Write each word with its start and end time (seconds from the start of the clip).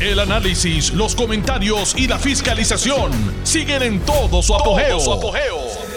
El 0.00 0.18
análisis, 0.18 0.94
los 0.94 1.14
comentarios 1.14 1.94
y 1.94 2.08
la 2.08 2.18
fiscalización 2.18 3.12
siguen 3.42 3.82
en 3.82 4.00
todo 4.00 4.40
su 4.40 4.54
apogeo. 4.54 4.98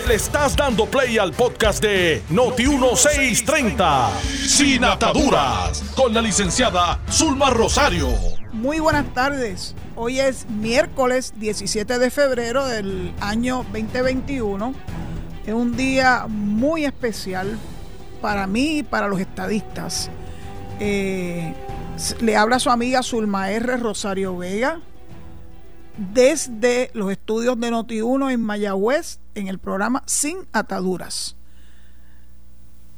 Le 0.06 0.16
estás 0.16 0.58
dando 0.58 0.86
play 0.88 1.18
al 1.18 1.32
podcast 1.32 1.82
de 1.82 2.22
Noti1630, 2.30 4.10
Sin 4.46 4.84
Ataduras, 4.84 5.82
con 5.96 6.14
la 6.14 6.22
licenciada 6.22 7.00
Zulma 7.10 7.50
Rosario. 7.50 8.10
Muy 8.52 8.82
buenas 8.82 9.06
tardes. 9.14 9.74
Hoy 9.96 10.20
es 10.20 10.50
miércoles 10.50 11.32
17 11.38 11.98
de 11.98 12.12
febrero 12.12 12.68
del 12.68 13.14
año 13.22 13.66
2021. 13.72 14.74
Es 15.48 15.54
un 15.54 15.78
día 15.78 16.26
muy 16.28 16.84
especial 16.84 17.58
para 18.22 18.48
mí 18.48 18.80
y 18.80 18.84
para 18.84 19.08
los 19.08 19.22
estadistas. 19.22 20.10
Eh, 20.82 21.54
le 22.22 22.36
habla 22.36 22.60
su 22.60 22.70
amiga 22.72 23.04
Zulma 23.04 23.52
R. 23.52 23.78
Rosario 23.78 24.38
Vega 24.38 24.82
desde 25.98 26.90
los 26.94 27.12
estudios 27.12 27.60
de 27.60 27.72
Noti1 27.72 28.32
en 28.32 28.42
Mayagüez 28.42 29.20
en 29.36 29.48
el 29.48 29.60
programa 29.60 30.02
Sin 30.08 30.40
Ataduras. 30.54 31.36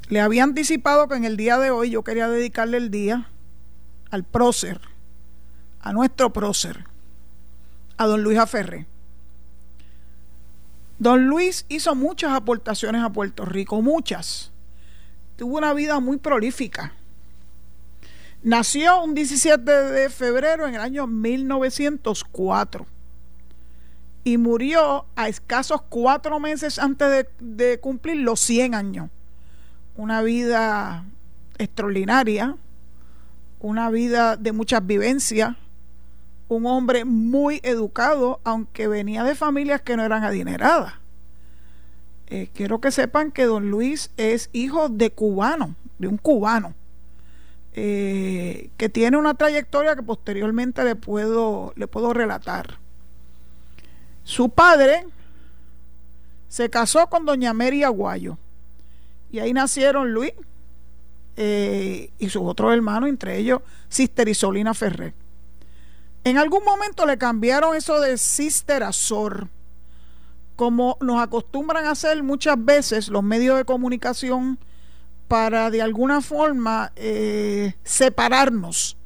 Le 0.07 0.21
había 0.21 0.43
anticipado 0.43 1.07
que 1.09 1.15
en 1.15 1.25
el 1.25 1.35
día 1.35 1.57
de 1.57 1.71
hoy 1.71 1.89
yo 1.89 2.03
quería 2.03 2.29
dedicarle 2.29 2.77
el 2.77 2.89
día 2.89 3.29
al 4.11 4.23
prócer, 4.23 4.79
a 5.81 5.91
nuestro 5.91 6.31
prócer, 6.31 6.85
a 7.97 8.05
don 8.05 8.23
Luis 8.23 8.39
Aferre. 8.39 8.85
Don 10.99 11.25
Luis 11.25 11.65
hizo 11.67 11.95
muchas 11.95 12.31
aportaciones 12.31 13.03
a 13.03 13.09
Puerto 13.09 13.43
Rico, 13.43 13.81
muchas. 13.81 14.51
Tuvo 15.35 15.57
una 15.57 15.73
vida 15.73 15.99
muy 15.99 16.15
prolífica 16.17 16.93
Nació 18.45 19.03
un 19.03 19.15
17 19.15 19.71
de 19.71 20.07
febrero 20.11 20.67
en 20.67 20.75
el 20.75 20.81
año 20.81 21.07
1904 21.07 22.85
y 24.23 24.37
murió 24.37 25.07
a 25.15 25.27
escasos 25.27 25.81
cuatro 25.89 26.39
meses 26.39 26.77
antes 26.77 27.25
de, 27.39 27.79
cumplir 27.79 28.17
los 28.17 28.39
100 28.41 28.75
años. 28.75 29.09
Una 29.97 30.21
vida 30.21 31.05
extraordinaria, 31.57 32.55
una 33.61 33.89
vida 33.89 34.37
de 34.37 34.51
muchas 34.51 34.85
vivencias, 34.85 35.55
un 36.47 36.67
hombre 36.67 37.03
muy 37.03 37.61
educado, 37.63 38.41
aunque 38.43 38.87
venía 38.87 39.23
de 39.23 39.33
familias 39.33 39.81
que 39.81 39.97
no 39.97 40.03
eran 40.03 40.23
adineradas. 40.23 40.93
Eh, 42.27 42.51
quiero 42.53 42.79
que 42.79 42.91
sepan 42.91 43.31
que 43.31 43.45
don 43.45 43.71
Luis 43.71 44.11
es 44.17 44.51
hijo 44.53 44.87
de 44.87 45.09
cubano, 45.09 45.73
de 45.97 46.07
un 46.07 46.17
cubano 46.17 46.75
eh, 47.77 48.69
que 48.77 48.87
tiene 48.87 49.17
una 49.17 49.33
trayectoria 49.33 49.97
que 49.97 50.01
posteriormente 50.01 50.81
le 50.85 50.95
puedo, 50.95 51.73
le 51.75 51.87
puedo 51.87 52.13
relatar. 52.13 52.79
Su 54.23 54.47
padre 54.49 55.05
se 56.47 56.69
casó 56.69 57.05
con 57.07 57.25
doña 57.25 57.53
Mary 57.53 57.83
Aguayo 57.83 58.37
y 59.29 59.39
ahí 59.39 59.51
nacieron 59.51 60.13
Luis 60.13 60.31
eh, 61.35 62.11
y 62.17 62.29
sus 62.29 62.43
otros 62.43 62.73
hermanos, 62.73 63.09
entre 63.09 63.37
ellos 63.37 63.61
Sister 63.89 64.29
Isolina 64.29 64.73
Ferrer. 64.73 65.13
En 66.23 66.37
algún 66.37 66.63
momento 66.63 67.05
le 67.05 67.17
cambiaron 67.17 67.75
eso 67.75 67.99
de 67.99 68.17
Sister 68.17 68.83
a 68.83 68.93
Sor, 68.93 69.49
como 70.55 70.97
nos 71.01 71.21
acostumbran 71.21 71.83
a 71.83 71.91
hacer 71.91 72.23
muchas 72.23 72.55
veces 72.63 73.09
los 73.09 73.21
medios 73.21 73.57
de 73.57 73.65
comunicación 73.65 74.59
para 75.27 75.71
de 75.71 75.81
alguna 75.81 76.21
forma 76.21 76.91
eh, 76.95 77.73
separarnos 77.83 78.97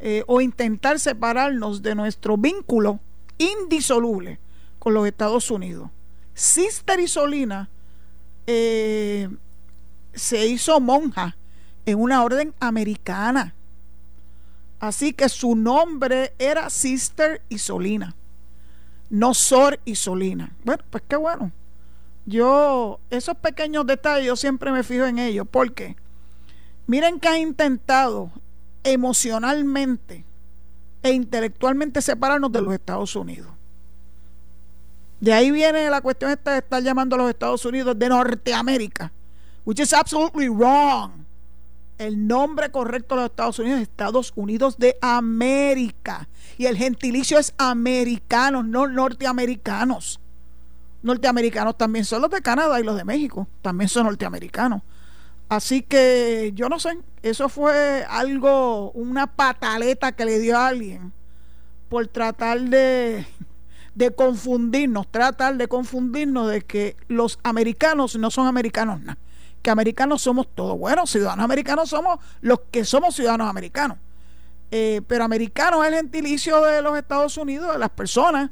eh, 0.00 0.22
o 0.26 0.40
intentar 0.40 0.98
separarnos 0.98 1.82
de 1.82 1.94
nuestro 1.94 2.36
vínculo 2.36 3.00
indisoluble 3.38 4.38
con 4.78 4.94
los 4.94 5.06
Estados 5.06 5.50
Unidos. 5.50 5.90
Sister 6.34 7.00
Isolina 7.00 7.68
eh, 8.46 9.28
se 10.14 10.46
hizo 10.46 10.78
monja 10.80 11.36
en 11.86 11.98
una 11.98 12.22
orden 12.22 12.54
americana. 12.60 13.54
Así 14.78 15.14
que 15.14 15.30
su 15.30 15.56
nombre 15.56 16.34
era 16.38 16.68
Sister 16.68 17.40
Isolina, 17.48 18.14
no 19.08 19.32
Sor 19.32 19.80
Isolina. 19.86 20.52
Bueno, 20.64 20.84
pues 20.90 21.02
qué 21.08 21.16
bueno 21.16 21.50
yo, 22.26 22.98
esos 23.08 23.36
pequeños 23.36 23.86
detalles, 23.86 24.26
yo 24.26 24.36
siempre 24.36 24.72
me 24.72 24.82
fijo 24.82 25.06
en 25.06 25.18
ellos. 25.18 25.46
porque 25.50 25.96
Miren 26.88 27.18
que 27.18 27.28
ha 27.28 27.38
intentado 27.38 28.30
emocionalmente 28.84 30.24
e 31.02 31.12
intelectualmente 31.12 32.02
separarnos 32.02 32.52
de 32.52 32.62
los 32.62 32.74
Estados 32.74 33.14
Unidos. 33.16 33.50
De 35.20 35.32
ahí 35.32 35.50
viene 35.50 35.88
la 35.88 36.00
cuestión 36.00 36.30
esta 36.30 36.52
de 36.52 36.58
estar 36.58 36.82
llamando 36.82 37.16
a 37.16 37.18
los 37.18 37.30
Estados 37.30 37.64
Unidos 37.64 37.98
de 37.98 38.08
Norteamérica, 38.08 39.12
which 39.64 39.80
is 39.80 39.92
absolutely 39.92 40.48
wrong. 40.48 41.24
El 41.98 42.26
nombre 42.26 42.70
correcto 42.70 43.14
de 43.14 43.22
los 43.22 43.30
Estados 43.30 43.58
Unidos 43.58 43.80
es 43.80 43.88
Estados 43.88 44.32
Unidos 44.36 44.78
de 44.78 44.98
América. 45.00 46.28
Y 46.58 46.66
el 46.66 46.76
gentilicio 46.76 47.38
es 47.38 47.54
americanos, 47.56 48.66
no 48.66 48.86
norteamericanos 48.86 50.20
norteamericanos 51.06 51.78
también 51.78 52.04
son 52.04 52.22
los 52.22 52.30
de 52.30 52.42
Canadá 52.42 52.80
y 52.80 52.84
los 52.84 52.96
de 52.96 53.04
México, 53.04 53.48
también 53.62 53.88
son 53.88 54.06
norteamericanos. 54.06 54.82
Así 55.48 55.82
que 55.82 56.50
yo 56.54 56.68
no 56.68 56.80
sé, 56.80 56.98
eso 57.22 57.48
fue 57.48 58.04
algo, 58.08 58.90
una 58.90 59.28
pataleta 59.28 60.12
que 60.12 60.24
le 60.24 60.40
dio 60.40 60.58
a 60.58 60.66
alguien 60.66 61.12
por 61.88 62.08
tratar 62.08 62.60
de, 62.60 63.24
de 63.94 64.10
confundirnos, 64.10 65.10
tratar 65.10 65.56
de 65.56 65.68
confundirnos 65.68 66.50
de 66.50 66.62
que 66.62 66.96
los 67.06 67.38
americanos 67.44 68.16
no 68.16 68.30
son 68.32 68.48
americanos 68.48 69.00
nada, 69.00 69.18
que 69.62 69.70
americanos 69.70 70.22
somos 70.22 70.48
todos. 70.52 70.76
Bueno, 70.76 71.06
ciudadanos 71.06 71.44
americanos 71.44 71.88
somos 71.88 72.18
los 72.40 72.60
que 72.72 72.84
somos 72.84 73.14
ciudadanos 73.14 73.48
americanos. 73.48 73.98
Eh, 74.72 75.00
pero 75.06 75.22
americano 75.22 75.84
es 75.84 75.90
el 75.90 75.94
gentilicio 75.94 76.60
de 76.62 76.82
los 76.82 76.98
Estados 76.98 77.36
Unidos, 77.36 77.72
de 77.72 77.78
las 77.78 77.90
personas 77.90 78.50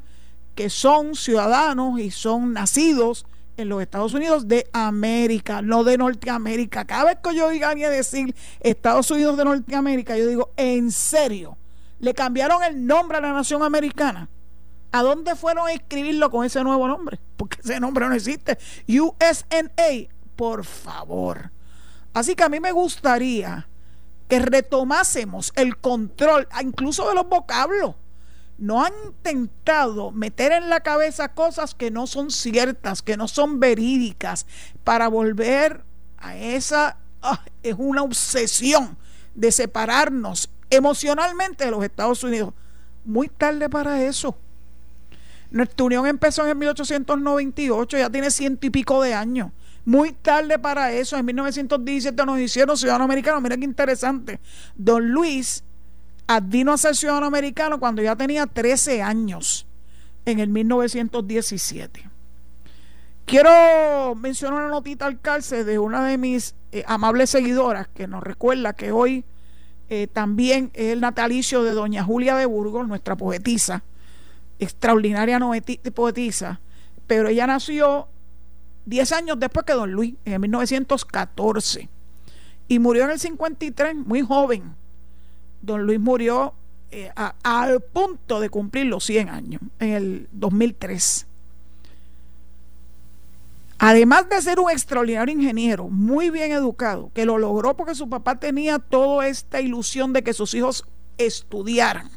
que 0.55 0.69
son 0.69 1.15
ciudadanos 1.15 1.99
y 1.99 2.11
son 2.11 2.53
nacidos 2.53 3.25
en 3.57 3.69
los 3.69 3.81
Estados 3.81 4.13
Unidos 4.13 4.47
de 4.47 4.67
América, 4.73 5.61
no 5.61 5.83
de 5.83 5.97
Norteamérica. 5.97 6.85
Cada 6.85 7.05
vez 7.05 7.17
que 7.23 7.35
yo 7.35 7.47
oiga 7.47 7.69
a 7.69 7.75
decir 7.75 8.35
Estados 8.61 9.11
Unidos 9.11 9.37
de 9.37 9.45
Norteamérica, 9.45 10.17
yo 10.17 10.27
digo, 10.27 10.51
¿en 10.57 10.91
serio? 10.91 11.57
¿Le 11.99 12.13
cambiaron 12.13 12.63
el 12.63 12.85
nombre 12.85 13.17
a 13.17 13.21
la 13.21 13.33
nación 13.33 13.63
americana? 13.63 14.29
¿A 14.91 15.01
dónde 15.03 15.35
fueron 15.35 15.67
a 15.67 15.73
escribirlo 15.73 16.29
con 16.29 16.45
ese 16.45 16.63
nuevo 16.63 16.87
nombre? 16.87 17.19
Porque 17.37 17.59
ese 17.61 17.79
nombre 17.79 18.07
no 18.07 18.15
existe. 18.15 18.57
USNA, 18.87 20.09
por 20.35 20.63
favor. 20.63 21.51
Así 22.13 22.35
que 22.35 22.43
a 22.43 22.49
mí 22.49 22.59
me 22.59 22.71
gustaría 22.71 23.67
que 24.29 24.39
retomásemos 24.39 25.51
el 25.55 25.77
control, 25.77 26.47
incluso 26.61 27.07
de 27.09 27.15
los 27.15 27.27
vocablos 27.27 27.95
no 28.57 28.83
han 28.83 28.93
intentado 29.05 30.11
meter 30.11 30.51
en 30.51 30.69
la 30.69 30.81
cabeza 30.81 31.33
cosas 31.33 31.75
que 31.75 31.91
no 31.91 32.07
son 32.07 32.31
ciertas, 32.31 33.01
que 33.01 33.17
no 33.17 33.27
son 33.27 33.59
verídicas, 33.59 34.45
para 34.83 35.07
volver 35.07 35.83
a 36.17 36.37
esa, 36.37 36.97
ah, 37.21 37.43
es 37.63 37.75
una 37.77 38.03
obsesión 38.03 38.97
de 39.33 39.51
separarnos 39.51 40.49
emocionalmente 40.69 41.65
de 41.65 41.71
los 41.71 41.83
Estados 41.83 42.23
Unidos. 42.23 42.53
Muy 43.03 43.27
tarde 43.27 43.69
para 43.69 44.01
eso. 44.03 44.37
Nuestra 45.51 45.85
unión 45.85 46.07
empezó 46.07 46.47
en 46.47 46.57
1898, 46.57 47.97
ya 47.97 48.09
tiene 48.09 48.31
ciento 48.31 48.65
y 48.67 48.69
pico 48.69 49.01
de 49.01 49.13
años. 49.13 49.51
Muy 49.85 50.13
tarde 50.13 50.57
para 50.57 50.91
eso, 50.91 51.15
en 51.15 51.25
1917 51.25 52.25
nos 52.25 52.39
hicieron 52.39 52.75
ciudadanos 52.75 53.05
americanos. 53.05 53.41
Mira 53.41 53.55
qué 53.55 53.65
interesante. 53.65 54.39
Don 54.75 55.07
Luis 55.11 55.63
vino 56.43 56.73
a 56.73 56.77
ser 56.77 56.95
ciudadano 56.95 57.27
americano 57.27 57.79
cuando 57.79 58.01
ya 58.01 58.15
tenía 58.15 58.47
13 58.47 59.01
años, 59.01 59.67
en 60.25 60.39
el 60.39 60.49
1917. 60.49 62.09
Quiero 63.25 64.15
mencionar 64.15 64.61
una 64.61 64.69
notita 64.69 65.05
al 65.05 65.19
cárcel 65.19 65.65
de 65.65 65.79
una 65.79 66.05
de 66.05 66.17
mis 66.17 66.55
eh, 66.71 66.83
amables 66.87 67.29
seguidoras 67.29 67.87
que 67.87 68.07
nos 68.07 68.23
recuerda 68.23 68.73
que 68.73 68.91
hoy 68.91 69.23
eh, 69.89 70.07
también 70.07 70.71
es 70.73 70.93
el 70.93 71.01
natalicio 71.01 71.63
de 71.63 71.71
doña 71.71 72.03
Julia 72.03 72.35
de 72.35 72.45
Burgos, 72.45 72.87
nuestra 72.87 73.15
poetisa, 73.15 73.83
extraordinaria 74.59 75.39
poetisa, 75.93 76.59
pero 77.07 77.29
ella 77.29 77.47
nació 77.47 78.07
10 78.85 79.11
años 79.11 79.39
después 79.39 79.65
que 79.65 79.73
don 79.73 79.91
Luis, 79.91 80.15
en 80.25 80.33
el 80.33 80.39
1914, 80.39 81.89
y 82.67 82.79
murió 82.79 83.05
en 83.05 83.11
el 83.11 83.19
53, 83.19 83.95
muy 83.95 84.21
joven 84.21 84.75
don 85.65 85.83
Luis 85.83 85.99
murió 85.99 86.53
eh, 86.91 87.11
al 87.43 87.81
punto 87.81 88.39
de 88.39 88.49
cumplir 88.49 88.85
los 88.85 89.03
100 89.05 89.29
años, 89.29 89.61
en 89.79 89.89
el 89.89 90.29
2003. 90.31 91.27
Además 93.77 94.29
de 94.29 94.41
ser 94.41 94.59
un 94.59 94.71
extraordinario 94.71 95.35
ingeniero, 95.35 95.89
muy 95.89 96.29
bien 96.29 96.51
educado, 96.51 97.11
que 97.13 97.25
lo 97.25 97.37
logró 97.37 97.75
porque 97.75 97.95
su 97.95 98.07
papá 98.07 98.39
tenía 98.39 98.79
toda 98.79 99.27
esta 99.27 99.59
ilusión 99.59 100.13
de 100.13 100.23
que 100.23 100.33
sus 100.33 100.53
hijos 100.53 100.85
estudiaran. 101.17 102.09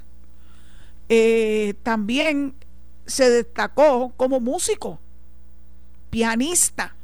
Eh, 1.08 1.74
también 1.82 2.54
se 3.06 3.28
destacó 3.30 4.12
como 4.16 4.38
músico, 4.38 5.00
pianista. 6.10 6.94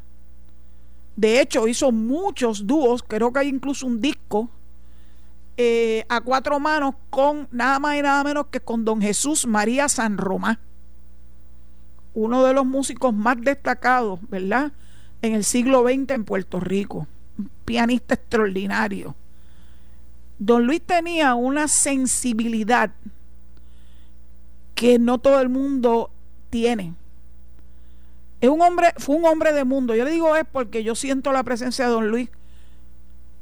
De 1.17 1.41
hecho, 1.41 1.67
hizo 1.67 1.91
muchos 1.91 2.67
dúos, 2.67 3.03
creo 3.03 3.33
que 3.33 3.41
hay 3.41 3.49
incluso 3.49 3.87
un 3.87 4.01
disco 4.01 4.51
eh, 5.57 6.05
a 6.09 6.21
cuatro 6.21 6.59
manos 6.59 6.95
con 7.11 7.49
nada 7.53 7.79
más 7.79 7.97
y 7.97 8.03
nada 8.03 8.25
menos 8.25 8.47
que 8.49 8.61
con 8.61 8.85
don 8.85 9.01
Jesús 9.01 9.47
María 9.47 9.89
San 9.89 10.19
Román, 10.19 10.59
uno 12.15 12.45
de 12.45 12.55
los 12.55 12.67
músicos 12.67 13.15
más 13.15 13.41
destacados, 13.41 14.19
¿verdad? 14.29 14.73
En 15.23 15.35
el 15.35 15.45
siglo 15.45 15.85
XX 15.85 16.11
en 16.11 16.25
Puerto 16.25 16.61
Rico, 16.61 17.07
un 17.39 17.51
pianista 17.65 18.15
extraordinario. 18.15 19.15
Don 20.39 20.67
Luis 20.67 20.83
tenía 20.83 21.35
una 21.35 21.69
sensibilidad 21.69 22.91
que 24.75 24.99
no 24.99 25.19
todo 25.19 25.41
el 25.41 25.49
mundo 25.49 26.11
tiene. 26.51 26.95
Es 28.41 28.51
un 28.51 28.61
hombre, 28.61 28.93
fue 28.99 29.17
un 29.17 29.25
hombre 29.25 29.53
de 29.53 29.65
mundo. 29.65 29.95
Yo 29.95 30.05
le 30.05 30.11
digo 30.11 30.35
es 30.37 30.45
porque 30.51 30.83
yo 30.83 30.95
siento 30.95 31.33
la 31.33 31.45
presencia 31.45 31.87
de 31.87 31.93
Don 31.93 32.09
Luis 32.09 32.29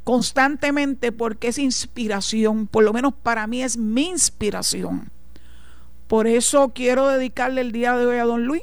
constantemente 0.05 1.13
porque 1.13 1.49
es 1.49 1.59
inspiración, 1.59 2.67
por 2.67 2.85
lo 2.85 2.93
menos 2.93 3.15
para 3.15 3.47
mí 3.47 3.63
es 3.63 3.77
mi 3.77 4.09
inspiración. 4.09 5.11
Por 6.09 6.27
eso 6.27 6.71
quiero 6.75 7.09
dedicarle 7.09 7.61
el 7.61 7.73
día 7.73 7.97
de 7.97 8.07
hoy 8.07 8.19
a 8.19 8.25
don 8.25 8.45
Luis, 8.45 8.63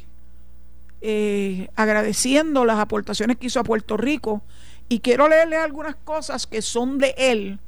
eh, 1.01 1.69
agradeciendo 1.75 2.65
las 2.65 2.79
aportaciones 2.79 3.37
que 3.37 3.47
hizo 3.47 3.59
a 3.59 3.63
Puerto 3.63 3.95
Rico 3.95 4.41
y 4.89 4.99
quiero 4.99 5.27
leerle 5.29 5.55
algunas 5.55 5.95
cosas 5.95 6.45
que 6.45 6.61
son 6.61 6.97
de 6.97 7.15
él 7.17 7.59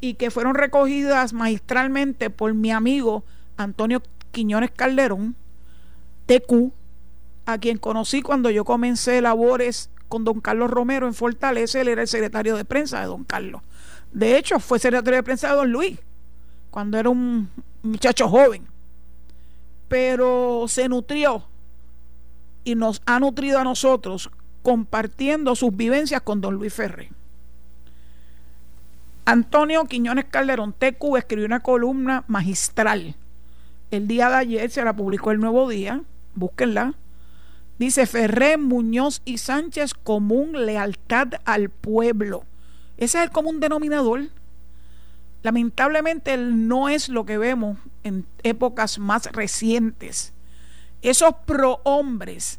y 0.00 0.14
que 0.14 0.30
fueron 0.30 0.54
recogidas 0.54 1.32
magistralmente 1.32 2.30
por 2.30 2.54
mi 2.54 2.72
amigo 2.72 3.24
Antonio 3.56 4.02
Quiñones 4.32 4.70
Calderón, 4.70 5.36
TQ, 6.26 6.72
a 7.46 7.58
quien 7.58 7.78
conocí 7.78 8.22
cuando 8.22 8.50
yo 8.50 8.64
comencé 8.64 9.20
labores 9.20 9.90
con 10.08 10.24
don 10.24 10.40
Carlos 10.40 10.70
Romero 10.70 11.06
en 11.06 11.14
Fortaleza, 11.14 11.80
él 11.80 11.88
era 11.88 12.02
el 12.02 12.08
secretario 12.08 12.56
de 12.56 12.64
prensa 12.64 13.00
de 13.00 13.06
don 13.06 13.24
Carlos. 13.24 13.62
De 14.12 14.36
hecho, 14.36 14.58
fue 14.58 14.78
secretario 14.78 15.18
de 15.18 15.22
prensa 15.22 15.48
de 15.50 15.56
don 15.56 15.70
Luis, 15.70 15.98
cuando 16.70 16.98
era 16.98 17.08
un 17.10 17.50
muchacho 17.82 18.28
joven. 18.28 18.66
Pero 19.88 20.66
se 20.68 20.88
nutrió 20.88 21.44
y 22.64 22.74
nos 22.74 23.02
ha 23.06 23.20
nutrido 23.20 23.58
a 23.58 23.64
nosotros 23.64 24.30
compartiendo 24.62 25.54
sus 25.54 25.74
vivencias 25.74 26.20
con 26.22 26.40
don 26.40 26.54
Luis 26.54 26.72
Ferré. 26.72 27.10
Antonio 29.24 29.84
Quiñones 29.84 30.26
Calderón 30.26 30.72
TQ 30.72 31.16
escribió 31.16 31.46
una 31.46 31.60
columna 31.60 32.24
magistral. 32.28 33.14
El 33.90 34.08
día 34.08 34.28
de 34.30 34.36
ayer 34.36 34.70
se 34.70 34.84
la 34.84 34.94
publicó 34.94 35.30
el 35.30 35.40
Nuevo 35.40 35.68
Día, 35.68 36.02
búsquenla 36.34 36.94
Dice 37.78 38.06
Ferré, 38.06 38.56
Muñoz 38.56 39.22
y 39.24 39.38
Sánchez 39.38 39.94
común 39.94 40.66
lealtad 40.66 41.28
al 41.44 41.70
pueblo. 41.70 42.44
Ese 42.96 43.18
es 43.18 43.24
el 43.24 43.30
común 43.30 43.60
denominador. 43.60 44.28
Lamentablemente 45.44 46.36
no 46.36 46.88
es 46.88 47.08
lo 47.08 47.24
que 47.24 47.38
vemos 47.38 47.78
en 48.02 48.26
épocas 48.42 48.98
más 48.98 49.26
recientes. 49.30 50.32
Esos 51.02 51.34
prohombres, 51.46 52.58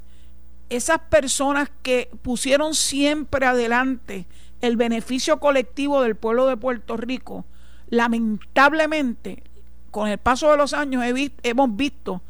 esas 0.69 0.99
personas 1.09 1.69
que 1.83 2.09
pusieron 2.21 2.73
siempre 2.73 3.45
adelante 3.45 4.25
el 4.61 4.77
beneficio 4.77 5.41
colectivo 5.41 6.01
del 6.01 6.15
pueblo 6.15 6.47
de 6.47 6.55
Puerto 6.55 6.95
Rico, 6.95 7.45
lamentablemente, 7.89 9.43
con 9.91 10.07
el 10.07 10.17
paso 10.17 10.49
de 10.51 10.57
los 10.57 10.73
años 10.73 11.03
hemos 11.43 11.75
visto 11.75 12.21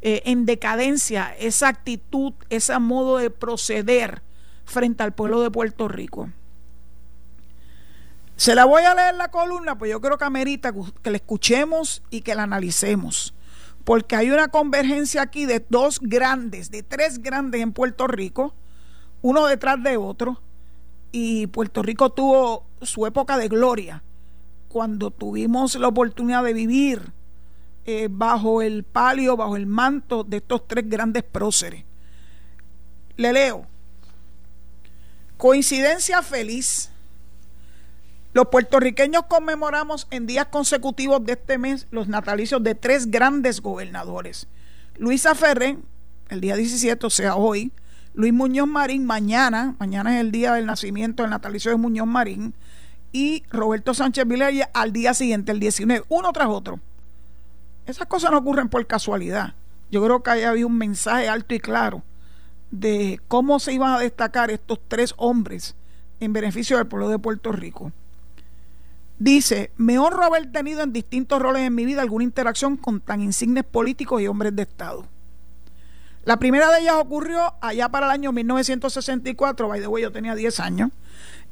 eh, 0.00 0.22
en 0.26 0.46
decadencia 0.46 1.34
esa 1.38 1.68
actitud, 1.68 2.32
ese 2.50 2.78
modo 2.78 3.18
de 3.18 3.30
proceder 3.30 4.22
frente 4.64 5.02
al 5.02 5.12
pueblo 5.12 5.40
de 5.40 5.50
Puerto 5.50 5.88
Rico. 5.88 6.30
Se 8.36 8.54
la 8.54 8.64
voy 8.64 8.84
a 8.84 8.94
leer 8.94 9.16
la 9.16 9.32
columna, 9.32 9.76
pues 9.76 9.90
yo 9.90 10.00
creo 10.00 10.16
que 10.16 10.24
amerita 10.24 10.72
que 11.02 11.10
la 11.10 11.16
escuchemos 11.16 12.02
y 12.10 12.20
que 12.20 12.36
la 12.36 12.44
analicemos, 12.44 13.34
porque 13.84 14.14
hay 14.14 14.30
una 14.30 14.46
convergencia 14.46 15.22
aquí 15.22 15.44
de 15.46 15.64
dos 15.68 15.98
grandes, 16.00 16.70
de 16.70 16.84
tres 16.84 17.20
grandes 17.20 17.60
en 17.60 17.72
Puerto 17.72 18.06
Rico, 18.06 18.54
uno 19.22 19.46
detrás 19.46 19.82
de 19.82 19.96
otro, 19.96 20.40
y 21.10 21.48
Puerto 21.48 21.82
Rico 21.82 22.10
tuvo 22.10 22.64
su 22.82 23.06
época 23.06 23.38
de 23.38 23.48
gloria 23.48 24.04
cuando 24.68 25.10
tuvimos 25.10 25.74
la 25.74 25.88
oportunidad 25.88 26.44
de 26.44 26.52
vivir 26.52 27.12
eh, 27.90 28.08
bajo 28.10 28.60
el 28.60 28.84
palio, 28.84 29.34
bajo 29.34 29.56
el 29.56 29.64
manto 29.64 30.22
de 30.22 30.36
estos 30.36 30.68
tres 30.68 30.86
grandes 30.90 31.22
próceres. 31.22 31.84
Le 33.16 33.32
leo. 33.32 33.66
Coincidencia 35.38 36.20
feliz. 36.20 36.90
Los 38.34 38.48
puertorriqueños 38.48 39.22
conmemoramos 39.26 40.06
en 40.10 40.26
días 40.26 40.48
consecutivos 40.48 41.24
de 41.24 41.32
este 41.32 41.56
mes 41.56 41.86
los 41.90 42.08
natalicios 42.08 42.62
de 42.62 42.74
tres 42.74 43.10
grandes 43.10 43.62
gobernadores. 43.62 44.48
Luisa 44.98 45.34
Ferrer, 45.34 45.78
el 46.28 46.42
día 46.42 46.56
17, 46.56 47.06
o 47.06 47.08
sea, 47.08 47.36
hoy. 47.36 47.72
Luis 48.12 48.34
Muñoz 48.34 48.68
Marín, 48.68 49.06
mañana, 49.06 49.76
mañana 49.78 50.16
es 50.16 50.20
el 50.20 50.30
día 50.30 50.52
del 50.52 50.66
nacimiento 50.66 51.22
del 51.22 51.30
natalicio 51.30 51.70
de 51.70 51.78
Muñoz 51.78 52.06
Marín. 52.06 52.52
Y 53.12 53.44
Roberto 53.48 53.94
Sánchez 53.94 54.28
Vilella 54.28 54.68
al 54.74 54.92
día 54.92 55.14
siguiente, 55.14 55.52
el 55.52 55.58
19, 55.58 56.04
uno 56.10 56.30
tras 56.34 56.48
otro. 56.48 56.80
Esas 57.88 58.06
cosas 58.06 58.30
no 58.30 58.36
ocurren 58.36 58.68
por 58.68 58.86
casualidad. 58.86 59.54
Yo 59.90 60.04
creo 60.04 60.22
que 60.22 60.28
ahí 60.28 60.42
había 60.42 60.66
un 60.66 60.76
mensaje 60.76 61.26
alto 61.26 61.54
y 61.54 61.58
claro 61.58 62.02
de 62.70 63.18
cómo 63.28 63.58
se 63.60 63.72
iban 63.72 63.94
a 63.94 63.98
destacar 63.98 64.50
estos 64.50 64.78
tres 64.88 65.14
hombres 65.16 65.74
en 66.20 66.34
beneficio 66.34 66.76
del 66.76 66.86
pueblo 66.86 67.08
de 67.08 67.18
Puerto 67.18 67.50
Rico. 67.50 67.90
Dice, 69.18 69.72
me 69.78 69.98
honro 69.98 70.22
haber 70.22 70.52
tenido 70.52 70.82
en 70.82 70.92
distintos 70.92 71.40
roles 71.40 71.62
en 71.62 71.74
mi 71.74 71.86
vida 71.86 72.02
alguna 72.02 72.24
interacción 72.24 72.76
con 72.76 73.00
tan 73.00 73.22
insignes 73.22 73.64
políticos 73.64 74.20
y 74.20 74.26
hombres 74.26 74.54
de 74.54 74.64
Estado. 74.64 75.06
La 76.24 76.38
primera 76.38 76.70
de 76.70 76.80
ellas 76.80 76.96
ocurrió 76.98 77.54
allá 77.62 77.88
para 77.88 78.04
el 78.04 78.12
año 78.12 78.32
1964, 78.32 79.66
by 79.66 79.80
the 79.80 79.86
way, 79.86 80.02
yo 80.02 80.12
tenía 80.12 80.34
10 80.34 80.60
años, 80.60 80.90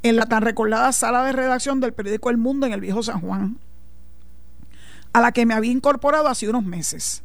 en 0.03 0.17
la 0.17 0.27
tan 0.27 0.43
recordada 0.43 0.93
sala 0.93 1.25
de 1.25 1.33
redacción 1.33 1.81
del 1.81 1.95
periódico 1.95 2.29
El 2.29 2.37
Mundo 2.37 2.67
en 2.67 2.75
el 2.75 2.83
Viejo 2.83 3.03
San 3.03 3.23
Juan, 3.23 3.59
a 5.17 5.21
la 5.23 5.33
que 5.33 5.47
me 5.47 5.55
había 5.55 5.73
incorporado 5.73 6.29
hace 6.29 6.47
unos 6.47 6.63
meses. 6.63 7.23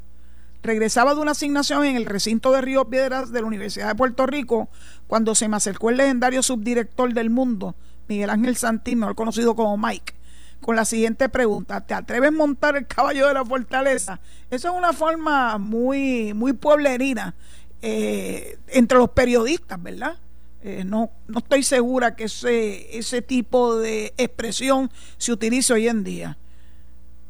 Regresaba 0.63 1.13
de 1.13 1.19
una 1.19 1.31
asignación 1.31 1.83
en 1.83 1.97
el 1.97 2.05
recinto 2.05 2.53
de 2.53 2.61
Río 2.61 2.85
Piedras 2.85 3.33
de 3.33 3.41
la 3.41 3.47
Universidad 3.47 3.89
de 3.89 3.95
Puerto 3.95 4.25
Rico 4.25 4.69
cuando 5.07 5.35
se 5.35 5.49
me 5.49 5.57
acercó 5.57 5.89
el 5.89 5.97
legendario 5.97 6.41
subdirector 6.41 7.13
del 7.13 7.29
mundo, 7.29 7.75
Miguel 8.07 8.29
Ángel 8.29 8.55
Santín, 8.55 8.99
mejor 8.99 9.15
conocido 9.15 9.57
como 9.57 9.77
Mike, 9.77 10.13
con 10.61 10.77
la 10.77 10.85
siguiente 10.85 11.27
pregunta: 11.27 11.85
¿Te 11.85 11.93
atreves 11.93 12.29
a 12.29 12.31
montar 12.31 12.77
el 12.77 12.87
caballo 12.87 13.27
de 13.27 13.33
la 13.33 13.43
fortaleza? 13.43 14.21
Eso 14.49 14.69
es 14.69 14.73
una 14.73 14.93
forma 14.93 15.57
muy, 15.57 16.33
muy 16.33 16.53
pueblerina 16.53 17.35
eh, 17.81 18.57
entre 18.69 18.99
los 18.99 19.09
periodistas, 19.09 19.83
¿verdad? 19.83 20.17
Eh, 20.61 20.85
no, 20.85 21.11
no 21.27 21.39
estoy 21.39 21.63
segura 21.63 22.15
que 22.15 22.23
ese, 22.23 22.97
ese 22.97 23.21
tipo 23.21 23.75
de 23.75 24.13
expresión 24.15 24.89
se 25.17 25.33
utilice 25.33 25.73
hoy 25.73 25.89
en 25.89 26.05
día. 26.05 26.37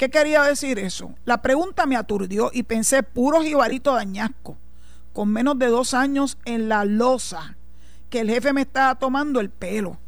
¿Qué 0.01 0.09
quería 0.09 0.41
decir 0.41 0.79
eso? 0.79 1.13
La 1.25 1.43
pregunta 1.43 1.85
me 1.85 1.95
aturdió 1.95 2.49
y 2.51 2.63
pensé 2.63 3.03
puro 3.03 3.43
jibarito 3.43 3.93
dañasco, 3.93 4.57
con 5.13 5.29
menos 5.29 5.59
de 5.59 5.67
dos 5.67 5.93
años 5.93 6.39
en 6.43 6.69
la 6.69 6.85
losa, 6.85 7.55
que 8.09 8.21
el 8.21 8.29
jefe 8.31 8.51
me 8.51 8.61
estaba 8.61 8.95
tomando 8.95 9.39
el 9.39 9.51
pelo. 9.51 9.99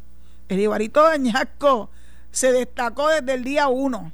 El 0.48 0.58
jibarito 0.58 1.00
dañasco 1.04 1.90
se 2.32 2.50
destacó 2.50 3.08
desde 3.08 3.34
el 3.34 3.44
día 3.44 3.68
uno 3.68 4.10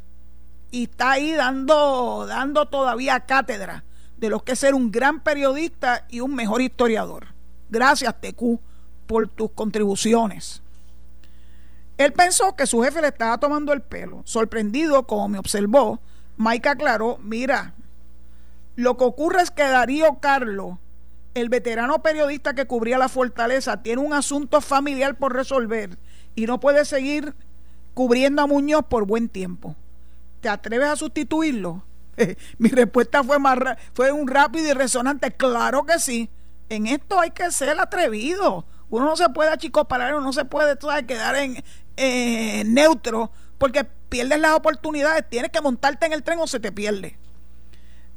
y 0.70 0.82
está 0.82 1.12
ahí 1.12 1.32
dando, 1.32 2.26
dando 2.28 2.66
todavía 2.66 3.20
cátedra 3.20 3.82
de 4.18 4.28
lo 4.28 4.40
que 4.40 4.52
es 4.52 4.58
ser 4.58 4.74
un 4.74 4.90
gran 4.90 5.20
periodista 5.20 6.04
y 6.10 6.20
un 6.20 6.34
mejor 6.34 6.60
historiador. 6.60 7.28
Gracias, 7.70 8.14
TQ, 8.20 8.60
por 9.06 9.28
tus 9.28 9.50
contribuciones. 9.52 10.60
Él 12.00 12.14
pensó 12.14 12.56
que 12.56 12.66
su 12.66 12.82
jefe 12.82 13.02
le 13.02 13.08
estaba 13.08 13.36
tomando 13.36 13.74
el 13.74 13.82
pelo. 13.82 14.22
Sorprendido, 14.24 15.06
como 15.06 15.28
me 15.28 15.38
observó, 15.38 16.00
Mike 16.38 16.70
aclaró, 16.70 17.18
mira, 17.22 17.74
lo 18.74 18.96
que 18.96 19.04
ocurre 19.04 19.42
es 19.42 19.50
que 19.50 19.64
Darío 19.64 20.18
Carlos, 20.18 20.78
el 21.34 21.50
veterano 21.50 22.02
periodista 22.02 22.54
que 22.54 22.64
cubría 22.64 22.96
la 22.96 23.10
fortaleza, 23.10 23.82
tiene 23.82 24.00
un 24.00 24.14
asunto 24.14 24.62
familiar 24.62 25.18
por 25.18 25.34
resolver 25.34 25.98
y 26.34 26.46
no 26.46 26.58
puede 26.58 26.86
seguir 26.86 27.34
cubriendo 27.92 28.40
a 28.40 28.46
Muñoz 28.46 28.86
por 28.88 29.04
buen 29.04 29.28
tiempo. 29.28 29.76
¿Te 30.40 30.48
atreves 30.48 30.88
a 30.88 30.96
sustituirlo? 30.96 31.84
Mi 32.56 32.70
respuesta 32.70 33.22
fue, 33.22 33.38
más 33.38 33.58
fue 33.92 34.10
un 34.10 34.26
rápido 34.26 34.70
y 34.70 34.72
resonante. 34.72 35.32
Claro 35.32 35.84
que 35.84 35.98
sí. 35.98 36.30
En 36.70 36.86
esto 36.86 37.20
hay 37.20 37.32
que 37.32 37.50
ser 37.50 37.78
atrevido. 37.78 38.64
Uno 38.88 39.04
no 39.04 39.16
se 39.16 39.28
puede 39.28 39.50
achicoparar, 39.50 40.14
uno 40.14 40.24
no 40.24 40.32
se 40.32 40.44
puede 40.44 40.76
quedar 41.06 41.36
en, 41.36 41.62
eh, 42.02 42.64
neutro 42.64 43.30
porque 43.58 43.84
pierdes 43.84 44.40
las 44.40 44.52
oportunidades, 44.52 45.28
tienes 45.28 45.50
que 45.50 45.60
montarte 45.60 46.06
en 46.06 46.14
el 46.14 46.22
tren 46.22 46.38
o 46.38 46.46
se 46.46 46.58
te 46.58 46.72
pierde. 46.72 47.18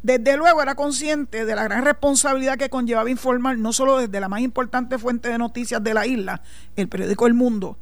Desde 0.02 0.38
luego 0.38 0.62
era 0.62 0.76
consciente 0.76 1.44
de 1.44 1.56
la 1.56 1.66
gran 1.66 1.84
responsabilidad 1.84 2.58
que 2.58 2.70
conllevaba 2.70 3.10
informar 3.10 3.58
no 3.58 3.74
solo 3.74 3.98
desde 3.98 4.22
la 4.22 4.30
más 4.30 4.40
importante 4.40 4.98
fuente 4.98 5.28
de 5.28 5.38
noticias 5.38 5.84
de 5.84 5.94
la 5.94 6.08
isla, 6.08 6.42
el 6.78 6.88
periódico 6.88 7.28
El 7.28 7.34
Mundo, 7.34 7.78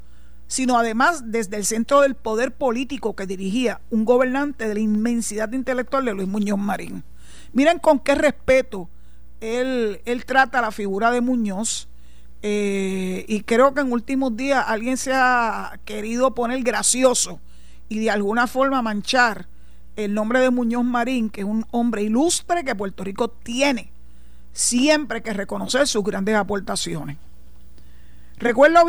sino 0.48 0.78
además 0.78 1.32
desde 1.32 1.58
el 1.58 1.66
centro 1.66 2.02
del 2.02 2.16
poder 2.16 2.52
político 2.52 3.16
que 3.16 3.28
dirigía 3.28 3.80
un 3.92 4.04
gobernante 4.04 4.68
de 4.68 4.74
la 4.74 4.80
inmensidad 4.80 5.52
intelectual 5.52 6.06
de 6.06 6.14
Luis 6.14 6.28
Muñoz 6.28 6.58
Marín. 6.58 7.04
Miren 7.54 7.78
con 7.78 8.00
qué 8.00 8.16
respeto 8.16 8.90
él, 9.40 10.02
él 10.06 10.26
trata 10.26 10.62
la 10.62 10.72
figura 10.72 11.12
de 11.12 11.22
Muñoz 11.22 11.88
eh, 12.44 13.26
y 13.28 13.42
creo 13.42 13.74
que 13.74 13.82
en 13.82 13.92
últimos 13.92 14.36
días 14.36 14.64
alguien 14.68 14.98
se 14.98 15.14
ha 15.14 15.80
querido 15.86 16.34
poner 16.34 16.64
gracioso 16.64 17.40
y 17.88 18.00
de 18.00 18.10
alguna 18.10 18.48
forma 18.48 18.82
manchar 18.82 19.48
el 19.96 20.14
nombre 20.14 20.40
de 20.40 20.50
Muñoz 20.50 20.84
Marín, 20.84 21.30
que 21.30 21.42
es 21.42 21.48
un 21.48 21.66
hombre 21.72 22.04
ilustre 22.04 22.64
que 22.64 22.76
Puerto 22.76 23.04
Rico 23.04 23.30
tiene 23.30 23.92
siempre 24.54 25.22
que 25.22 25.34
reconocer 25.34 25.88
sus 25.88 26.04
grandes 26.04 26.36
aportaciones. 26.36 27.18
Recuerdo 28.38 28.80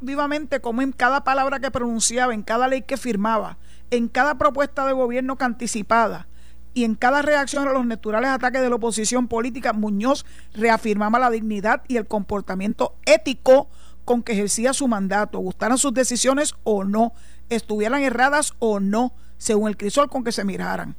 vivamente 0.00 0.60
cómo 0.60 0.82
en 0.82 0.92
cada 0.92 1.24
palabra 1.24 1.60
que 1.60 1.70
pronunciaba, 1.70 2.34
en 2.34 2.42
cada 2.42 2.68
ley 2.68 2.82
que 2.82 2.98
firmaba, 2.98 3.56
en 3.90 4.08
cada 4.08 4.36
propuesta 4.36 4.86
de 4.86 4.92
gobierno 4.92 5.36
que 5.36 5.44
anticipada 5.44 6.26
y 6.74 6.84
en 6.84 6.94
cada 6.94 7.22
reacción 7.22 7.66
a 7.66 7.72
los 7.72 7.86
naturales 7.86 8.30
ataques 8.30 8.60
de 8.60 8.68
la 8.68 8.76
oposición 8.76 9.28
política, 9.28 9.72
Muñoz 9.72 10.24
reafirmaba 10.54 11.18
la 11.18 11.30
dignidad 11.30 11.82
y 11.88 11.96
el 11.96 12.06
comportamiento 12.06 12.94
ético 13.04 13.68
con 14.04 14.22
que 14.22 14.32
ejercía 14.32 14.72
su 14.72 14.88
mandato, 14.88 15.38
gustaran 15.38 15.78
sus 15.78 15.92
decisiones 15.92 16.54
o 16.64 16.84
no, 16.84 17.12
estuvieran 17.48 18.02
erradas 18.02 18.54
o 18.58 18.80
no, 18.80 19.12
según 19.36 19.68
el 19.68 19.76
crisol 19.76 20.08
con 20.08 20.24
que 20.24 20.32
se 20.32 20.44
miraran. 20.44 20.96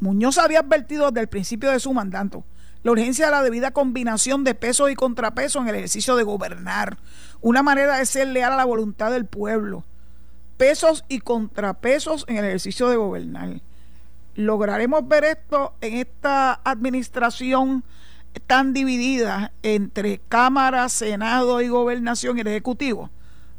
Muñoz 0.00 0.38
había 0.38 0.60
advertido 0.60 1.10
desde 1.10 1.22
el 1.22 1.28
principio 1.28 1.70
de 1.70 1.80
su 1.80 1.92
mandato 1.92 2.44
la 2.84 2.92
urgencia 2.92 3.24
de 3.24 3.32
la 3.32 3.42
debida 3.42 3.70
combinación 3.70 4.44
de 4.44 4.54
pesos 4.54 4.90
y 4.90 4.94
contrapesos 4.94 5.62
en 5.62 5.68
el 5.68 5.74
ejercicio 5.74 6.16
de 6.16 6.22
gobernar, 6.22 6.98
una 7.40 7.62
manera 7.62 7.96
de 7.96 8.04
ser 8.04 8.28
leal 8.28 8.52
a 8.52 8.56
la 8.56 8.66
voluntad 8.66 9.10
del 9.10 9.24
pueblo, 9.24 9.84
pesos 10.58 11.02
y 11.08 11.20
contrapesos 11.20 12.26
en 12.28 12.36
el 12.36 12.44
ejercicio 12.44 12.90
de 12.90 12.96
gobernar. 12.96 13.62
¿Lograremos 14.34 15.06
ver 15.06 15.24
esto 15.24 15.74
en 15.80 15.94
esta 15.94 16.60
administración 16.64 17.84
tan 18.46 18.72
dividida 18.72 19.52
entre 19.62 20.18
Cámara, 20.28 20.88
Senado 20.88 21.60
y 21.60 21.68
Gobernación 21.68 22.38
y 22.38 22.40
el 22.40 22.48
Ejecutivo? 22.48 23.10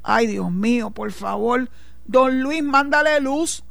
Ay, 0.03 0.27
Dios 0.27 0.51
mío, 0.51 0.91
por 0.91 1.11
favor, 1.11 1.69
don 2.05 2.41
Luis, 2.41 2.63
mándale 2.63 3.19
luz 3.19 3.63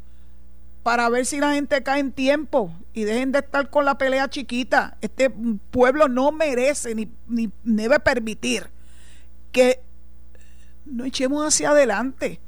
para 0.83 1.09
ver 1.09 1.27
si 1.27 1.41
la 1.41 1.55
gente 1.55 1.83
cae 1.83 2.01
en 2.01 2.13
tiempo 2.13 2.73
y 2.93 3.05
dejen 3.05 3.33
de 3.33 3.41
estar 3.41 3.71
con 3.71 3.85
la 3.85 3.99
pelea 3.99 4.29
chiquita. 4.29 4.97
Este 5.01 5.31
pueblo 5.31 6.09
no 6.09 6.33
merece 6.33 6.95
ni, 6.95 7.11
ni 7.27 7.51
debe 7.63 8.01
permitir 8.01 8.71
que 9.53 9.81
no 10.85 11.05
echemos 11.05 11.47
hacia 11.47 11.71
adelante. 11.71 12.41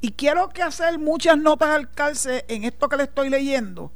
Y 0.00 0.12
quiero 0.12 0.50
que 0.50 0.62
hacer 0.62 0.98
muchas 0.98 1.38
notas 1.38 1.68
al 1.70 1.88
en 2.48 2.64
esto 2.64 2.88
que 2.88 2.96
le 2.96 3.04
estoy 3.04 3.30
leyendo, 3.30 3.92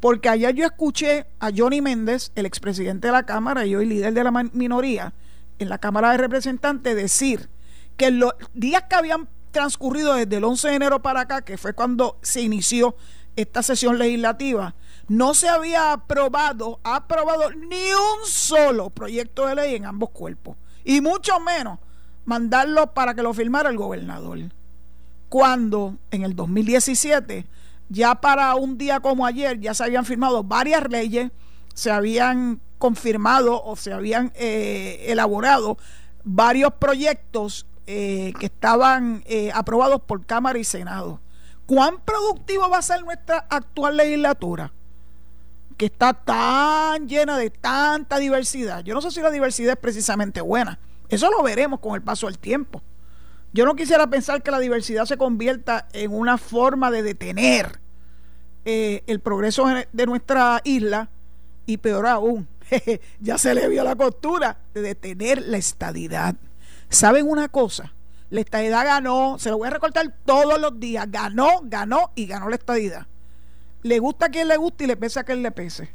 porque 0.00 0.28
ayer 0.28 0.54
yo 0.54 0.64
escuché 0.64 1.26
a 1.40 1.50
Johnny 1.54 1.80
Méndez, 1.80 2.30
el 2.34 2.46
expresidente 2.46 3.08
de 3.08 3.12
la 3.12 3.24
Cámara 3.24 3.66
y 3.66 3.74
hoy 3.74 3.86
líder 3.86 4.14
de 4.14 4.24
la 4.24 4.30
minoría 4.30 5.12
en 5.58 5.68
la 5.68 5.78
Cámara 5.78 6.12
de 6.12 6.18
Representantes, 6.18 6.94
decir 6.94 7.48
que 7.96 8.10
los 8.10 8.32
días 8.54 8.84
que 8.88 8.94
habían 8.94 9.28
transcurrido 9.50 10.14
desde 10.14 10.36
el 10.36 10.44
11 10.44 10.68
de 10.68 10.74
enero 10.74 11.02
para 11.02 11.22
acá, 11.22 11.42
que 11.42 11.58
fue 11.58 11.72
cuando 11.72 12.18
se 12.22 12.40
inició 12.40 12.94
esta 13.34 13.62
sesión 13.62 13.98
legislativa, 13.98 14.74
no 15.08 15.34
se 15.34 15.48
había 15.48 15.92
aprobado, 15.92 16.80
aprobado 16.84 17.50
ni 17.50 17.92
un 17.92 18.26
solo 18.26 18.90
proyecto 18.90 19.46
de 19.46 19.56
ley 19.56 19.74
en 19.74 19.86
ambos 19.86 20.10
cuerpos, 20.10 20.56
y 20.84 21.00
mucho 21.00 21.40
menos 21.40 21.78
mandarlo 22.24 22.94
para 22.94 23.14
que 23.14 23.22
lo 23.22 23.34
firmara 23.34 23.70
el 23.70 23.76
gobernador. 23.76 24.38
Cuando 25.28 25.96
en 26.10 26.22
el 26.22 26.36
2017, 26.36 27.46
ya 27.88 28.14
para 28.16 28.54
un 28.54 28.78
día 28.78 29.00
como 29.00 29.26
ayer, 29.26 29.60
ya 29.60 29.74
se 29.74 29.84
habían 29.84 30.04
firmado 30.04 30.44
varias 30.44 30.88
leyes, 30.88 31.30
se 31.74 31.90
habían 31.90 32.60
confirmado 32.78 33.62
o 33.62 33.76
se 33.76 33.92
habían 33.92 34.32
eh, 34.34 35.06
elaborado 35.08 35.78
varios 36.24 36.72
proyectos 36.74 37.66
eh, 37.86 38.32
que 38.38 38.46
estaban 38.46 39.22
eh, 39.26 39.50
aprobados 39.54 40.02
por 40.02 40.26
Cámara 40.26 40.58
y 40.58 40.64
Senado. 40.64 41.20
¿Cuán 41.66 42.00
productivo 42.04 42.68
va 42.68 42.78
a 42.78 42.82
ser 42.82 43.02
nuestra 43.02 43.46
actual 43.48 43.96
legislatura? 43.96 44.72
Que 45.76 45.86
está 45.86 46.12
tan 46.12 47.08
llena 47.08 47.38
de 47.38 47.50
tanta 47.50 48.18
diversidad. 48.18 48.82
Yo 48.82 48.94
no 48.94 49.00
sé 49.00 49.10
si 49.10 49.20
la 49.20 49.30
diversidad 49.30 49.72
es 49.72 49.78
precisamente 49.78 50.40
buena. 50.40 50.78
Eso 51.08 51.30
lo 51.30 51.42
veremos 51.42 51.80
con 51.80 51.94
el 51.94 52.02
paso 52.02 52.26
del 52.26 52.38
tiempo. 52.38 52.82
Yo 53.52 53.64
no 53.64 53.74
quisiera 53.74 54.06
pensar 54.08 54.42
que 54.42 54.50
la 54.50 54.58
diversidad 54.58 55.06
se 55.06 55.16
convierta 55.16 55.88
en 55.92 56.12
una 56.12 56.38
forma 56.38 56.90
de 56.90 57.02
detener 57.02 57.80
eh, 58.64 59.02
el 59.06 59.20
progreso 59.20 59.66
de 59.66 60.06
nuestra 60.06 60.60
isla 60.64 61.08
y 61.64 61.78
peor 61.78 62.06
aún, 62.06 62.48
ya 63.20 63.38
se 63.38 63.54
le 63.54 63.68
vio 63.68 63.84
la 63.84 63.96
costura 63.96 64.58
de 64.74 64.82
detener 64.82 65.42
la 65.46 65.56
estadidad. 65.58 66.34
¿Saben 66.88 67.28
una 67.28 67.48
cosa? 67.48 67.94
La 68.30 68.40
estadidad 68.40 68.84
ganó, 68.84 69.38
se 69.38 69.50
lo 69.50 69.58
voy 69.58 69.68
a 69.68 69.70
recortar 69.70 70.14
todos 70.24 70.60
los 70.60 70.78
días, 70.78 71.10
ganó, 71.10 71.60
ganó 71.62 72.12
y 72.14 72.26
ganó 72.26 72.48
la 72.48 72.56
estadidad. 72.56 73.06
Le 73.82 73.98
gusta 73.98 74.26
a 74.26 74.28
quien 74.28 74.48
le 74.48 74.56
guste 74.56 74.84
y 74.84 74.86
le 74.86 74.96
pese 74.96 75.20
a 75.20 75.24
quien 75.24 75.42
le 75.42 75.50
pese. 75.50 75.90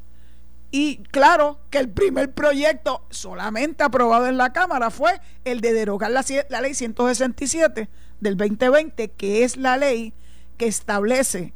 Y 0.76 1.04
claro 1.12 1.60
que 1.70 1.78
el 1.78 1.88
primer 1.88 2.34
proyecto 2.34 3.06
solamente 3.12 3.84
aprobado 3.84 4.26
en 4.26 4.38
la 4.38 4.54
Cámara 4.54 4.90
fue 4.90 5.22
el 5.46 5.62
de 5.62 5.72
derogar 5.72 6.10
la, 6.10 6.26
ley 6.62 6.74
167 6.74 7.90
del 8.20 8.38
2020, 8.38 9.12
que 9.12 9.44
es 9.44 9.56
la 9.56 9.78
ley 9.78 10.16
que 10.58 10.66
establece 10.66 11.54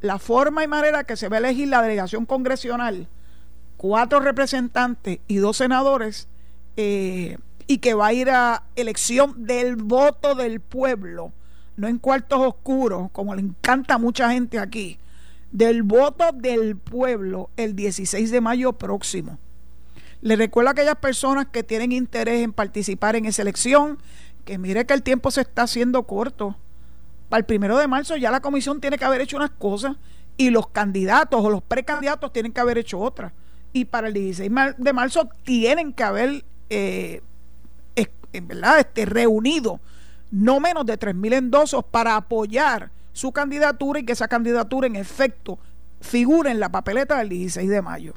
la 0.00 0.18
forma 0.18 0.64
y 0.64 0.66
manera 0.66 1.04
que 1.04 1.16
se 1.16 1.28
va 1.28 1.36
a 1.36 1.38
elegir 1.38 1.68
la 1.68 1.82
delegación 1.82 2.26
congresional, 2.26 3.06
cuatro 3.76 4.18
representantes 4.18 5.20
y 5.28 5.36
dos 5.36 5.58
senadores 5.58 6.26
eh, 6.76 7.38
y 7.68 7.78
que 7.78 7.94
va 7.94 8.08
a 8.08 8.12
ir 8.12 8.28
a 8.28 8.64
elección 8.74 9.46
del 9.46 9.76
voto 9.76 10.34
del 10.34 10.58
pueblo, 10.58 11.32
no 11.76 11.86
en 11.86 11.98
cuartos 11.98 12.40
oscuros, 12.40 13.08
como 13.12 13.36
le 13.36 13.42
encanta 13.42 13.94
a 13.94 13.98
mucha 13.98 14.32
gente 14.32 14.58
aquí, 14.58 14.98
del 15.52 15.82
voto 15.82 16.32
del 16.32 16.76
pueblo 16.76 17.50
el 17.56 17.74
16 17.74 18.30
de 18.30 18.40
mayo 18.40 18.72
próximo. 18.74 19.38
Le 20.20 20.36
recuerdo 20.36 20.68
a 20.68 20.72
aquellas 20.72 20.96
personas 20.96 21.46
que 21.46 21.62
tienen 21.62 21.92
interés 21.92 22.42
en 22.42 22.52
participar 22.52 23.16
en 23.16 23.24
esa 23.24 23.42
elección 23.42 23.98
que 24.44 24.58
mire 24.58 24.86
que 24.86 24.94
el 24.94 25.02
tiempo 25.02 25.30
se 25.30 25.42
está 25.42 25.62
haciendo 25.62 26.02
corto. 26.04 26.56
Para 27.28 27.40
el 27.40 27.44
primero 27.44 27.76
de 27.78 27.86
marzo 27.86 28.16
ya 28.16 28.30
la 28.30 28.40
comisión 28.40 28.80
tiene 28.80 28.98
que 28.98 29.04
haber 29.04 29.20
hecho 29.20 29.36
unas 29.36 29.50
cosas 29.50 29.96
y 30.36 30.50
los 30.50 30.68
candidatos 30.68 31.44
o 31.44 31.50
los 31.50 31.62
precandidatos 31.62 32.32
tienen 32.32 32.52
que 32.52 32.60
haber 32.60 32.78
hecho 32.78 32.98
otras. 32.98 33.32
Y 33.72 33.84
para 33.84 34.08
el 34.08 34.14
16 34.14 34.50
de 34.78 34.92
marzo 34.92 35.28
tienen 35.44 35.92
que 35.92 36.02
haber 36.02 36.44
eh, 36.70 37.22
verdad 38.32 38.78
este, 38.78 39.04
reunido 39.04 39.80
no 40.30 40.60
menos 40.60 40.84
de 40.84 40.98
3.000 40.98 41.34
endosos 41.34 41.84
para 41.84 42.16
apoyar 42.16 42.90
su 43.18 43.32
candidatura 43.32 43.98
y 43.98 44.04
que 44.04 44.12
esa 44.12 44.28
candidatura 44.28 44.86
en 44.86 44.94
efecto 44.94 45.58
figure 46.00 46.52
en 46.52 46.60
la 46.60 46.68
papeleta 46.68 47.18
del 47.18 47.30
16 47.30 47.68
de 47.68 47.82
mayo. 47.82 48.14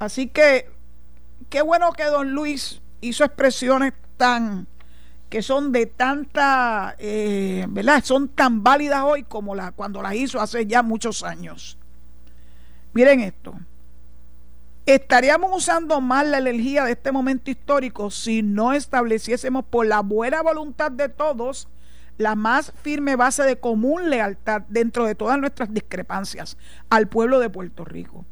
Así 0.00 0.26
que 0.26 0.68
qué 1.48 1.62
bueno 1.62 1.92
que 1.92 2.02
don 2.06 2.32
Luis 2.32 2.80
hizo 3.00 3.22
expresiones 3.22 3.92
tan 4.16 4.66
que 5.28 5.42
son 5.42 5.70
de 5.70 5.86
tanta, 5.86 6.96
eh, 6.98 7.66
¿verdad? 7.68 8.02
Son 8.02 8.28
tan 8.30 8.64
válidas 8.64 9.04
hoy 9.04 9.22
como 9.22 9.54
la, 9.54 9.70
cuando 9.70 10.02
las 10.02 10.14
hizo 10.14 10.40
hace 10.40 10.66
ya 10.66 10.82
muchos 10.82 11.22
años. 11.22 11.78
Miren 12.94 13.20
esto. 13.20 13.54
Estaríamos 14.86 15.52
usando 15.56 16.00
mal 16.00 16.32
la 16.32 16.38
energía 16.38 16.84
de 16.84 16.92
este 16.92 17.12
momento 17.12 17.48
histórico 17.48 18.10
si 18.10 18.42
no 18.42 18.72
estableciésemos 18.72 19.64
por 19.64 19.86
la 19.86 20.00
buena 20.00 20.42
voluntad 20.42 20.90
de 20.90 21.08
todos 21.08 21.68
la 22.18 22.34
más 22.34 22.72
firme 22.82 23.16
base 23.16 23.42
de 23.42 23.58
común 23.58 24.10
lealtad 24.10 24.62
dentro 24.68 25.04
de 25.06 25.14
todas 25.14 25.38
nuestras 25.38 25.72
discrepancias 25.72 26.56
al 26.90 27.08
pueblo 27.08 27.40
de 27.40 27.50
Puerto 27.50 27.84
Rico. 27.84 28.24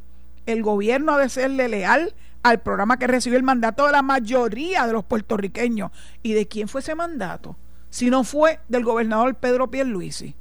El 0.47 0.63
gobierno 0.63 1.13
ha 1.13 1.19
de 1.19 1.29
serle 1.29 1.69
leal 1.69 2.15
al 2.43 2.61
programa 2.61 2.99
que 2.99 3.07
recibió 3.07 3.39
el 3.39 3.45
mandato 3.45 3.87
de 3.87 3.93
la 3.93 4.03
mayoría 4.03 4.87
de 4.87 4.93
los 4.93 5.05
puertorriqueños. 5.05 5.91
¿Y 6.23 6.33
de 6.33 6.47
quién 6.47 6.69
fue 6.69 6.81
ese 6.81 6.95
mandato? 6.95 7.57
Si 7.91 8.11
no 8.11 8.25
fue 8.25 8.61
del 8.69 8.85
gobernador 8.85 9.35
Pedro 9.37 9.71
Pierluisi. 9.71 10.35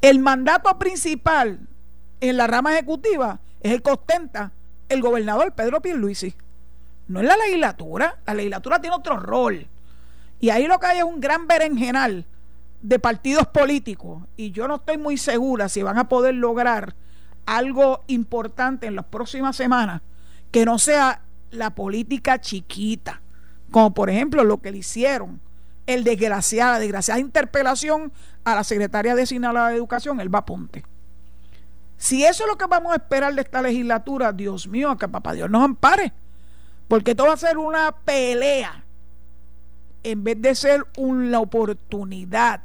El 0.00 0.18
mandato 0.18 0.78
principal 0.78 1.60
en 2.20 2.36
la 2.36 2.46
rama 2.46 2.72
ejecutiva 2.72 3.40
es 3.60 3.72
el 3.72 3.82
que 3.82 3.92
ostenta 3.92 4.52
el 4.88 5.00
gobernador 5.00 5.52
Pedro 5.52 5.80
Pierluisi. 5.80 6.34
No 7.08 7.20
es 7.20 7.26
la 7.26 7.36
legislatura, 7.36 8.18
la 8.26 8.34
legislatura 8.34 8.80
tiene 8.80 8.96
otro 8.96 9.16
rol. 9.16 9.66
Y 10.42 10.50
ahí 10.50 10.66
lo 10.66 10.80
que 10.80 10.86
hay 10.86 10.98
es 10.98 11.04
un 11.04 11.20
gran 11.20 11.46
berenjenal 11.46 12.26
de 12.82 12.98
partidos 12.98 13.46
políticos. 13.46 14.24
Y 14.36 14.50
yo 14.50 14.66
no 14.66 14.74
estoy 14.74 14.98
muy 14.98 15.16
segura 15.16 15.68
si 15.68 15.84
van 15.84 15.98
a 15.98 16.08
poder 16.08 16.34
lograr 16.34 16.96
algo 17.46 18.02
importante 18.08 18.88
en 18.88 18.96
las 18.96 19.04
próximas 19.04 19.54
semanas 19.54 20.02
que 20.50 20.64
no 20.64 20.80
sea 20.80 21.22
la 21.52 21.76
política 21.76 22.40
chiquita, 22.40 23.22
como 23.70 23.94
por 23.94 24.10
ejemplo 24.10 24.42
lo 24.42 24.58
que 24.58 24.72
le 24.72 24.78
hicieron 24.78 25.40
el 25.86 26.02
desgraciada, 26.02 26.80
desgraciada 26.80 27.20
interpelación 27.20 28.12
a 28.42 28.56
la 28.56 28.64
secretaria 28.64 29.14
designada 29.14 29.68
de 29.68 29.76
Educación, 29.76 30.20
Elba 30.20 30.44
Ponte. 30.44 30.84
Si 31.98 32.24
eso 32.24 32.42
es 32.42 32.48
lo 32.48 32.58
que 32.58 32.66
vamos 32.66 32.92
a 32.92 32.96
esperar 32.96 33.32
de 33.36 33.42
esta 33.42 33.62
legislatura, 33.62 34.32
Dios 34.32 34.66
mío, 34.66 34.98
que 34.98 35.06
papá 35.06 35.34
Dios 35.34 35.48
nos 35.48 35.62
ampare, 35.62 36.12
porque 36.88 37.12
esto 37.12 37.26
va 37.26 37.34
a 37.34 37.36
ser 37.36 37.58
una 37.58 37.92
pelea 37.92 38.81
en 40.02 40.24
vez 40.24 40.40
de 40.40 40.54
ser 40.54 40.86
una 40.96 41.40
oportunidad 41.40 42.62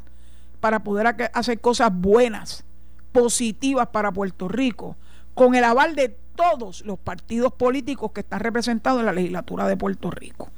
para 0.59 0.83
poder 0.83 1.29
hacer 1.33 1.59
cosas 1.59 1.91
buenas, 1.93 2.63
positivas 3.11 3.87
para 3.87 4.11
Puerto 4.11 4.47
Rico, 4.47 4.95
con 5.33 5.55
el 5.55 5.63
aval 5.63 5.95
de 5.95 6.15
todos 6.35 6.81
los 6.85 6.99
partidos 6.99 7.53
políticos 7.53 8.11
que 8.11 8.21
están 8.21 8.39
representados 8.39 8.99
en 8.99 9.05
la 9.05 9.13
legislatura 9.13 9.67
de 9.67 9.77
Puerto 9.77 10.11
Rico. 10.11 10.49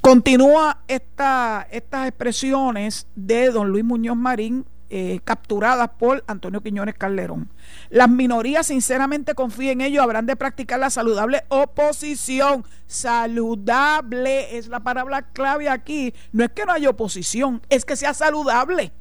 Continúa 0.00 0.78
esta, 0.88 1.66
estas 1.70 2.08
expresiones 2.08 3.06
de 3.14 3.50
don 3.50 3.68
Luis 3.68 3.84
Muñoz 3.84 4.16
Marín 4.16 4.64
eh, 4.90 5.20
capturadas 5.24 5.90
por 5.98 6.24
Antonio 6.26 6.62
Quiñones 6.62 6.94
Calderón. 6.94 7.50
Las 7.90 8.08
minorías 8.08 8.68
sinceramente 8.68 9.34
confíen 9.34 9.80
en 9.80 9.88
ello, 9.88 10.02
habrán 10.02 10.26
de 10.26 10.36
practicar 10.36 10.80
la 10.80 10.90
saludable 10.90 11.44
oposición. 11.48 12.64
Saludable 12.86 14.56
es 14.56 14.68
la 14.68 14.80
palabra 14.80 15.22
clave 15.32 15.68
aquí. 15.68 16.14
No 16.32 16.44
es 16.44 16.50
que 16.52 16.64
no 16.64 16.72
haya 16.72 16.90
oposición, 16.90 17.60
es 17.68 17.84
que 17.84 17.96
sea 17.96 18.14
saludable. 18.14 18.92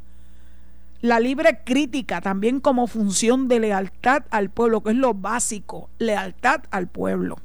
La 1.01 1.19
libre 1.19 1.61
crítica 1.63 2.21
también 2.21 2.59
como 2.59 2.87
función 2.87 3.47
de 3.47 3.59
lealtad 3.59 4.23
al 4.29 4.49
pueblo, 4.49 4.81
que 4.81 4.89
es 4.89 4.95
lo 4.95 5.13
básico, 5.13 5.89
lealtad 5.99 6.61
al 6.71 6.87
pueblo. 6.87 7.37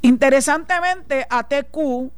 Interesantemente, 0.00 1.26
a 1.30 1.44
TQ 1.44 2.10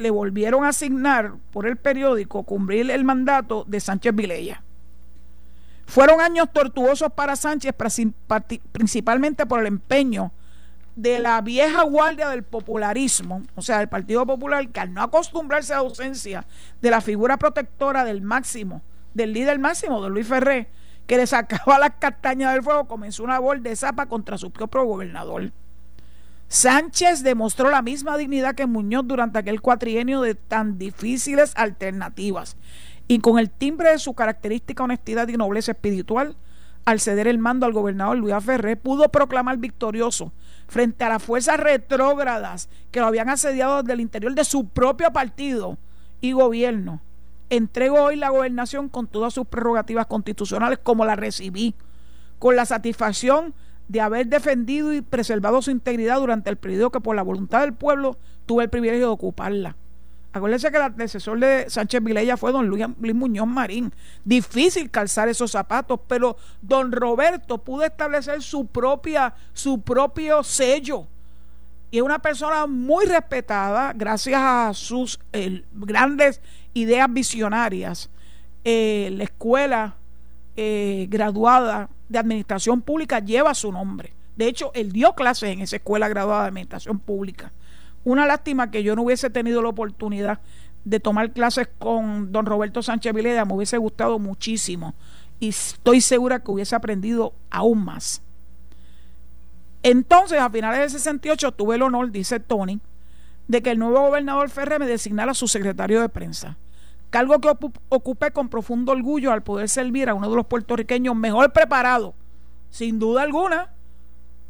le 0.00 0.10
volvieron 0.10 0.64
a 0.64 0.68
asignar 0.68 1.34
por 1.52 1.66
el 1.66 1.76
periódico 1.76 2.42
cumplir 2.42 2.90
el 2.90 3.04
mandato 3.04 3.64
de 3.66 3.80
Sánchez 3.80 4.14
Vilella. 4.14 4.62
Fueron 5.86 6.20
años 6.20 6.48
tortuosos 6.52 7.12
para 7.12 7.36
Sánchez, 7.36 7.74
principalmente 8.72 9.44
por 9.46 9.60
el 9.60 9.66
empeño 9.66 10.32
de 10.96 11.18
la 11.18 11.40
vieja 11.40 11.82
guardia 11.82 12.28
del 12.28 12.42
popularismo, 12.42 13.42
o 13.54 13.62
sea, 13.62 13.78
del 13.78 13.88
Partido 13.88 14.24
Popular, 14.26 14.68
que 14.68 14.80
al 14.80 14.92
no 14.92 15.02
acostumbrarse 15.02 15.72
a 15.72 15.76
la 15.76 15.82
ausencia 15.82 16.46
de 16.80 16.90
la 16.90 17.00
figura 17.00 17.38
protectora 17.38 18.04
del 18.04 18.22
máximo, 18.22 18.82
del 19.14 19.32
líder 19.32 19.58
máximo, 19.58 20.02
de 20.02 20.10
Luis 20.10 20.26
Ferré, 20.26 20.68
que 21.06 21.16
le 21.16 21.26
sacaba 21.26 21.78
las 21.80 21.94
castañas 21.98 22.52
del 22.52 22.62
fuego, 22.62 22.86
comenzó 22.86 23.24
una 23.24 23.38
voz 23.38 23.62
de 23.62 23.74
zapa 23.74 24.06
contra 24.06 24.38
su 24.38 24.50
propio 24.50 24.84
gobernador. 24.84 25.50
Sánchez 26.52 27.22
demostró 27.22 27.70
la 27.70 27.80
misma 27.80 28.16
dignidad 28.16 28.56
que 28.56 28.66
Muñoz 28.66 29.06
durante 29.06 29.38
aquel 29.38 29.60
cuatrienio 29.60 30.20
de 30.20 30.34
tan 30.34 30.78
difíciles 30.78 31.52
alternativas 31.54 32.56
y 33.06 33.20
con 33.20 33.38
el 33.38 33.50
timbre 33.50 33.92
de 33.92 34.00
su 34.00 34.14
característica 34.14 34.82
honestidad 34.82 35.28
y 35.28 35.36
nobleza 35.36 35.70
espiritual, 35.70 36.34
al 36.86 36.98
ceder 36.98 37.28
el 37.28 37.38
mando 37.38 37.66
al 37.66 37.72
gobernador 37.72 38.18
Luis 38.18 38.34
Ferré, 38.44 38.74
pudo 38.74 39.10
proclamar 39.10 39.58
victorioso 39.58 40.32
frente 40.66 41.04
a 41.04 41.10
las 41.10 41.22
fuerzas 41.22 41.60
retrógradas 41.60 42.68
que 42.90 42.98
lo 42.98 43.06
habían 43.06 43.28
asediado 43.28 43.84
desde 43.84 43.92
el 43.92 44.00
interior 44.00 44.34
de 44.34 44.42
su 44.42 44.66
propio 44.66 45.12
partido 45.12 45.78
y 46.20 46.32
gobierno. 46.32 47.00
Entrego 47.48 48.02
hoy 48.02 48.16
la 48.16 48.30
gobernación 48.30 48.88
con 48.88 49.06
todas 49.06 49.34
sus 49.34 49.46
prerrogativas 49.46 50.06
constitucionales 50.06 50.80
como 50.82 51.04
la 51.04 51.14
recibí, 51.14 51.76
con 52.40 52.56
la 52.56 52.66
satisfacción 52.66 53.54
de 53.90 54.00
haber 54.00 54.28
defendido 54.28 54.92
y 54.92 55.00
preservado 55.00 55.60
su 55.60 55.72
integridad 55.72 56.20
durante 56.20 56.48
el 56.48 56.56
periodo 56.56 56.90
que 56.90 57.00
por 57.00 57.16
la 57.16 57.22
voluntad 57.22 57.62
del 57.62 57.74
pueblo 57.74 58.16
tuve 58.46 58.62
el 58.62 58.70
privilegio 58.70 59.06
de 59.06 59.12
ocuparla. 59.12 59.74
Acuérdense 60.32 60.70
que 60.70 60.76
el 60.76 60.84
antecesor 60.84 61.40
de 61.40 61.68
Sánchez 61.68 62.00
Vilella 62.00 62.36
fue 62.36 62.52
don 62.52 62.68
Luis, 62.68 62.86
Muñoz 63.14 63.48
Marín. 63.48 63.92
Difícil 64.24 64.92
calzar 64.92 65.28
esos 65.28 65.50
zapatos, 65.50 65.98
pero 66.06 66.36
don 66.62 66.92
Roberto 66.92 67.58
pudo 67.58 67.82
establecer 67.82 68.40
su 68.42 68.66
propia, 68.66 69.34
su 69.52 69.80
propio 69.80 70.44
sello. 70.44 71.08
Y 71.90 71.96
es 71.96 72.04
una 72.04 72.20
persona 72.20 72.68
muy 72.68 73.06
respetada 73.06 73.92
gracias 73.92 74.40
a 74.40 74.70
sus 74.72 75.18
grandes 75.72 76.40
ideas 76.74 77.12
visionarias. 77.12 78.08
Eh, 78.62 79.10
la 79.14 79.24
escuela 79.24 79.96
eh, 80.54 81.08
graduada 81.10 81.88
de 82.10 82.18
Administración 82.18 82.82
Pública 82.82 83.20
lleva 83.20 83.54
su 83.54 83.72
nombre. 83.72 84.12
De 84.36 84.48
hecho, 84.48 84.72
él 84.74 84.92
dio 84.92 85.14
clases 85.14 85.50
en 85.50 85.60
esa 85.60 85.76
escuela 85.76 86.08
graduada 86.08 86.42
de 86.42 86.48
Administración 86.48 86.98
Pública. 86.98 87.52
Una 88.04 88.26
lástima 88.26 88.70
que 88.70 88.82
yo 88.82 88.96
no 88.96 89.02
hubiese 89.02 89.30
tenido 89.30 89.62
la 89.62 89.68
oportunidad 89.68 90.40
de 90.84 90.98
tomar 90.98 91.32
clases 91.32 91.68
con 91.78 92.32
don 92.32 92.46
Roberto 92.46 92.82
Sánchez 92.82 93.14
Vileda, 93.14 93.44
me 93.44 93.54
hubiese 93.54 93.78
gustado 93.78 94.18
muchísimo 94.18 94.94
y 95.38 95.50
estoy 95.50 96.00
segura 96.00 96.40
que 96.40 96.50
hubiese 96.50 96.74
aprendido 96.74 97.34
aún 97.50 97.84
más. 97.84 98.22
Entonces, 99.82 100.40
a 100.40 100.50
finales 100.50 100.80
del 100.80 100.90
68, 100.90 101.52
tuve 101.52 101.76
el 101.76 101.82
honor, 101.82 102.10
dice 102.10 102.40
Tony, 102.40 102.80
de 103.46 103.62
que 103.62 103.70
el 103.70 103.78
nuevo 103.78 104.00
gobernador 104.00 104.50
Ferre 104.50 104.78
me 104.78 104.86
designara 104.86 105.32
su 105.32 105.46
secretario 105.46 106.00
de 106.00 106.08
prensa 106.08 106.56
cargo 107.10 107.40
que 107.40 107.52
ocupé 107.88 108.30
con 108.30 108.48
profundo 108.48 108.92
orgullo 108.92 109.32
al 109.32 109.42
poder 109.42 109.68
servir 109.68 110.08
a 110.08 110.14
uno 110.14 110.30
de 110.30 110.36
los 110.36 110.46
puertorriqueños 110.46 111.14
mejor 111.16 111.52
preparado, 111.52 112.14
sin 112.70 112.98
duda 112.98 113.22
alguna, 113.22 113.70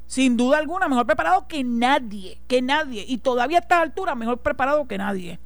sin 0.06 0.36
duda 0.36 0.58
alguna, 0.58 0.88
mejor 0.88 1.06
preparado 1.06 1.48
que 1.48 1.64
nadie, 1.64 2.38
que 2.46 2.62
nadie, 2.62 3.04
y 3.08 3.18
todavía 3.18 3.58
a 3.58 3.60
estas 3.62 3.80
alturas 3.80 4.16
mejor 4.16 4.38
preparado 4.38 4.86
que 4.86 4.98
nadie. 4.98 5.38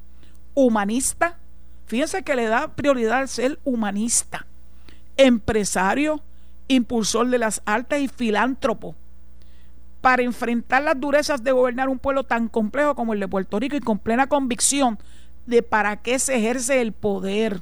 Humanista, 0.53 1.37
fíjense 1.85 2.23
que 2.23 2.35
le 2.35 2.47
da 2.47 2.75
prioridad 2.75 3.19
al 3.19 3.29
ser 3.29 3.59
humanista, 3.63 4.45
empresario, 5.17 6.21
impulsor 6.67 7.29
de 7.29 7.37
las 7.37 7.61
altas 7.65 7.99
y 7.99 8.07
filántropo, 8.07 8.95
para 10.01 10.23
enfrentar 10.23 10.83
las 10.83 10.99
durezas 10.99 11.43
de 11.43 11.51
gobernar 11.51 11.89
un 11.89 11.97
pueblo 11.97 12.23
tan 12.23 12.47
complejo 12.47 12.95
como 12.95 13.13
el 13.13 13.19
de 13.19 13.27
Puerto 13.27 13.59
Rico 13.59 13.75
y 13.75 13.81
con 13.81 13.99
plena 13.99 14.27
convicción 14.27 14.99
de 15.45 15.63
para 15.63 16.01
qué 16.01 16.19
se 16.19 16.35
ejerce 16.35 16.81
el 16.81 16.91
poder. 16.91 17.61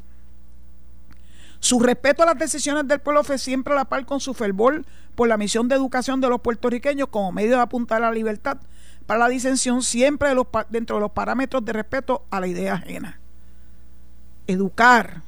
Su 1.59 1.79
respeto 1.79 2.23
a 2.23 2.25
las 2.25 2.37
decisiones 2.37 2.87
del 2.87 2.99
pueblo 2.99 3.23
fue 3.23 3.37
siempre 3.37 3.73
a 3.73 3.77
la 3.77 3.85
par 3.85 4.05
con 4.05 4.19
su 4.19 4.33
fervor 4.33 4.85
por 5.15 5.27
la 5.27 5.37
misión 5.37 5.67
de 5.69 5.75
educación 5.75 6.19
de 6.19 6.27
los 6.27 6.41
puertorriqueños 6.41 7.07
como 7.07 7.31
medio 7.31 7.51
de 7.51 7.61
apuntar 7.61 8.03
a 8.03 8.07
la 8.07 8.11
libertad 8.11 8.57
para 9.05 9.19
la 9.19 9.29
disensión 9.29 9.81
siempre 9.81 10.29
de 10.29 10.35
los, 10.35 10.47
dentro 10.69 10.97
de 10.97 11.01
los 11.01 11.11
parámetros 11.11 11.63
de 11.63 11.73
respeto 11.73 12.25
a 12.29 12.39
la 12.39 12.47
idea 12.47 12.73
ajena. 12.73 13.19
Educar. 14.47 15.21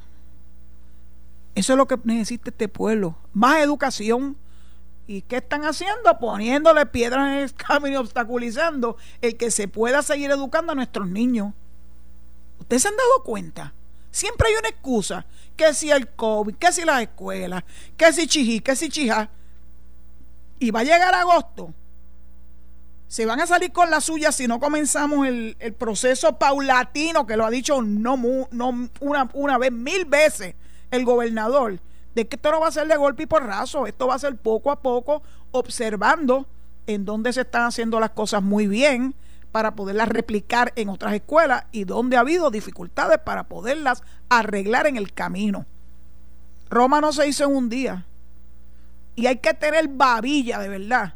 Eso 1.54 1.72
es 1.72 1.76
lo 1.78 1.86
que 1.86 1.98
necesita 2.04 2.50
este 2.50 2.68
pueblo. 2.68 3.16
Más 3.32 3.58
educación. 3.60 4.36
¿Y 5.06 5.22
qué 5.22 5.36
están 5.36 5.64
haciendo? 5.64 6.18
Poniéndole 6.18 6.84
piedras 6.84 7.28
en 7.28 7.38
el 7.44 7.54
camino 7.54 7.94
y 7.94 7.96
obstaculizando 7.96 8.96
el 9.22 9.36
que 9.36 9.50
se 9.50 9.68
pueda 9.68 10.02
seguir 10.02 10.30
educando 10.30 10.72
a 10.72 10.74
nuestros 10.74 11.08
niños. 11.08 11.54
¿Ustedes 12.60 12.82
se 12.82 12.88
han 12.88 12.96
dado 12.96 13.22
cuenta? 13.24 13.72
Siempre 14.10 14.48
hay 14.48 14.54
una 14.54 14.68
excusa. 14.68 15.26
Que 15.56 15.72
si 15.72 15.90
el 15.90 16.08
COVID, 16.08 16.56
que 16.56 16.72
si 16.72 16.84
las 16.84 17.02
escuelas, 17.02 17.64
que 17.96 18.12
si 18.12 18.26
chijí, 18.26 18.60
que 18.60 18.76
si 18.76 18.88
chija. 18.88 19.30
Y 20.58 20.70
va 20.70 20.80
a 20.80 20.84
llegar 20.84 21.14
agosto. 21.14 21.72
Se 23.08 23.24
van 23.24 23.40
a 23.40 23.46
salir 23.46 23.72
con 23.72 23.90
la 23.90 24.00
suya 24.00 24.32
si 24.32 24.48
no 24.48 24.58
comenzamos 24.58 25.26
el, 25.26 25.56
proceso 25.78 26.38
paulatino, 26.38 27.26
que 27.26 27.36
lo 27.36 27.46
ha 27.46 27.50
dicho 27.50 27.80
no, 27.80 28.16
no 28.50 28.88
una, 29.00 29.30
una 29.32 29.58
vez, 29.58 29.70
mil 29.70 30.04
veces 30.06 30.54
el 30.90 31.04
gobernador, 31.04 31.78
de 32.14 32.26
que 32.26 32.36
esto 32.36 32.50
no 32.50 32.60
va 32.60 32.68
a 32.68 32.72
ser 32.72 32.88
de 32.88 32.96
golpe 32.96 33.24
y 33.24 33.26
porrazo, 33.26 33.86
esto 33.86 34.06
va 34.06 34.14
a 34.14 34.18
ser 34.18 34.36
poco 34.36 34.70
a 34.70 34.80
poco, 34.80 35.22
observando 35.52 36.46
en 36.86 37.04
dónde 37.04 37.32
se 37.32 37.42
están 37.42 37.64
haciendo 37.64 38.00
las 38.00 38.10
cosas 38.10 38.42
muy 38.42 38.66
bien, 38.66 39.14
para 39.56 39.74
poderlas 39.74 40.10
replicar 40.10 40.74
en 40.76 40.90
otras 40.90 41.14
escuelas 41.14 41.64
y 41.72 41.84
donde 41.84 42.18
ha 42.18 42.20
habido 42.20 42.50
dificultades 42.50 43.16
para 43.16 43.44
poderlas 43.44 44.02
arreglar 44.28 44.86
en 44.86 44.98
el 44.98 45.14
camino. 45.14 45.64
Roma 46.68 47.00
no 47.00 47.10
se 47.10 47.26
hizo 47.26 47.44
en 47.44 47.56
un 47.56 47.70
día. 47.70 48.04
Y 49.14 49.28
hay 49.28 49.38
que 49.38 49.54
tener 49.54 49.88
babilla 49.88 50.58
de 50.58 50.68
verdad 50.68 51.14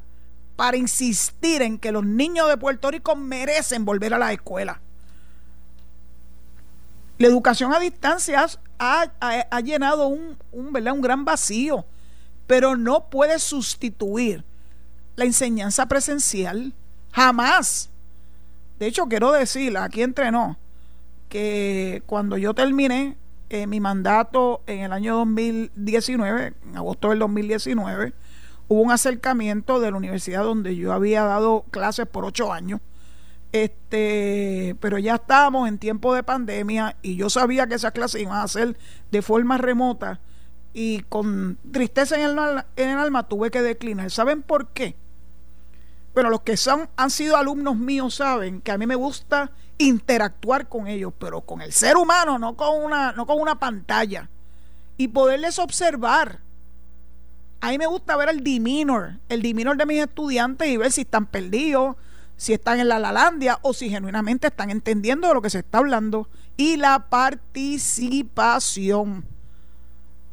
para 0.57 0.79
insistir 0.79 1.61
en 1.61 1.79
que 1.79 1.93
los 1.93 2.03
niños 2.03 2.49
de 2.49 2.57
Puerto 2.57 2.91
Rico 2.91 3.15
merecen 3.15 3.85
volver 3.85 4.15
a 4.15 4.19
la 4.19 4.33
escuela. 4.33 4.81
La 7.19 7.27
educación 7.27 7.75
a 7.75 7.79
distancia 7.79 8.47
ha, 8.79 9.61
llenado 9.61 10.07
un, 10.07 10.39
un, 10.51 10.73
¿verdad? 10.73 10.95
un 10.95 11.03
gran 11.03 11.27
vacío, 11.27 11.85
pero 12.47 12.75
no 12.75 13.11
puede 13.11 13.39
sustituir 13.39 14.47
la 15.15 15.27
enseñanza 15.27 15.85
presencial. 15.85 16.73
Jamás. 17.13 17.91
De 18.81 18.87
hecho, 18.87 19.09
quiero 19.09 19.31
decir, 19.33 19.77
aquí 19.77 20.03
entrenó, 20.03 20.57
que 21.29 22.03
cuando 22.07 22.39
yo 22.39 22.55
terminé 22.55 23.19
en 23.51 23.69
mi 23.69 23.79
mandato 23.79 24.63
en 24.67 24.81
el 24.81 24.93
año 24.93 25.17
2019, 25.17 26.55
en 26.67 26.77
agosto 26.79 27.11
del 27.11 27.19
2019, 27.19 28.15
hubo 28.69 28.81
un 28.81 28.91
acercamiento 28.91 29.81
de 29.81 29.91
la 29.91 29.99
universidad 29.99 30.45
donde 30.45 30.77
yo 30.77 30.95
había 30.95 31.25
dado 31.25 31.67
clases 31.71 32.07
por 32.07 32.25
ocho 32.25 32.55
años. 32.55 32.81
Este, 33.53 34.75
pero 34.81 34.97
ya 34.97 35.17
estábamos 35.17 35.69
en 35.69 35.77
tiempo 35.77 36.15
de 36.15 36.23
pandemia 36.23 36.97
y 37.03 37.17
yo 37.17 37.29
sabía 37.29 37.67
que 37.67 37.75
esas 37.75 37.93
clases 37.93 38.23
iban 38.23 38.39
a 38.39 38.49
ser 38.49 38.79
de 39.11 39.21
forma 39.21 39.59
remota 39.59 40.21
y 40.73 41.01
con 41.03 41.59
tristeza 41.71 42.17
en 42.17 42.23
el, 42.23 42.65
en 42.77 42.89
el 42.89 42.99
alma 42.99 43.29
tuve 43.29 43.51
que 43.51 43.61
declinar. 43.61 44.11
¿Saben 44.11 44.41
por 44.41 44.69
qué? 44.69 44.97
Bueno, 46.13 46.29
los 46.29 46.41
que 46.41 46.57
son, 46.57 46.89
han 46.97 47.11
sido 47.11 47.37
alumnos 47.37 47.77
míos 47.77 48.17
saben 48.17 48.61
que 48.61 48.73
a 48.73 48.79
mí 48.79 48.87
me 48.87 48.97
gusta 48.97 49.53
interactuar 49.79 50.69
con 50.69 50.89
ellos, 50.89 51.13
pero 51.19 51.41
con 51.43 51.63
el 51.63 51.73
ser 51.73 51.97
humano, 51.97 52.39
no 52.39 52.57
con 52.57 52.83
una, 52.83 53.13
no 53.13 53.27
con 53.27 53.41
una 53.41 53.59
pantalla. 53.59 54.29
Y 54.97 55.09
poderles 55.09 55.59
observar. 55.59 56.41
A 57.61 57.71
mí 57.71 57.79
me 57.79 57.87
gusta 57.87 58.17
ver 58.17 58.29
el 58.31 58.43
demeanor, 58.43 59.19
el 59.29 59.43
demeanor 59.43 59.77
de 59.77 59.87
mis 59.87 60.01
estudiantes 60.01 60.69
y 60.69 60.77
ver 60.77 60.91
si 60.93 61.03
están 61.03 61.27
perdidos, 61.27 61.97
si 62.37 62.53
están 62.55 62.81
en 62.81 62.89
la 62.89 62.99
lalandia 62.99 63.61
o 63.63 63.73
si 63.73 63.89
genuinamente 63.91 64.49
están 64.49 64.71
entendiendo 64.71 65.29
de 65.29 65.35
lo 65.35 65.43
que 65.43 65.51
se 65.51 65.61
está 65.61 65.79
hablando. 65.79 66.29
Y 66.57 66.77
la 66.77 67.09
participación. 67.09 69.25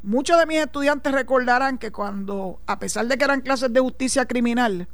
Muchos 0.04 0.40
de 0.40 0.46
mis 0.46 0.60
estudiantes 0.60 1.12
recordarán 1.12 1.78
que 1.78 1.92
cuando, 1.92 2.62
a 2.66 2.80
pesar 2.80 3.08
de 3.08 3.18
que 3.18 3.26
eran 3.26 3.42
clases 3.42 3.74
de 3.74 3.82
justicia 3.82 4.26
criminal, 4.26 4.88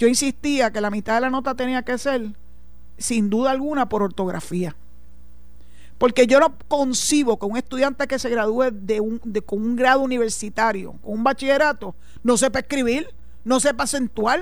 yo 0.00 0.08
insistía 0.08 0.72
que 0.72 0.80
la 0.80 0.90
mitad 0.90 1.16
de 1.16 1.20
la 1.20 1.30
nota 1.30 1.54
tenía 1.54 1.82
que 1.82 1.98
ser, 1.98 2.32
sin 2.96 3.28
duda 3.28 3.50
alguna, 3.50 3.90
por 3.90 4.02
ortografía. 4.02 4.74
Porque 5.98 6.26
yo 6.26 6.40
no 6.40 6.56
concibo 6.68 7.38
que 7.38 7.44
un 7.44 7.58
estudiante 7.58 8.08
que 8.08 8.18
se 8.18 8.30
gradúe 8.30 8.70
de 8.72 9.00
un, 9.00 9.20
de, 9.22 9.42
con 9.42 9.60
un 9.60 9.76
grado 9.76 10.00
universitario, 10.00 10.92
con 11.02 11.18
un 11.18 11.22
bachillerato, 11.22 11.94
no 12.22 12.38
sepa 12.38 12.60
escribir, 12.60 13.10
no 13.44 13.60
sepa 13.60 13.84
acentuar. 13.84 14.40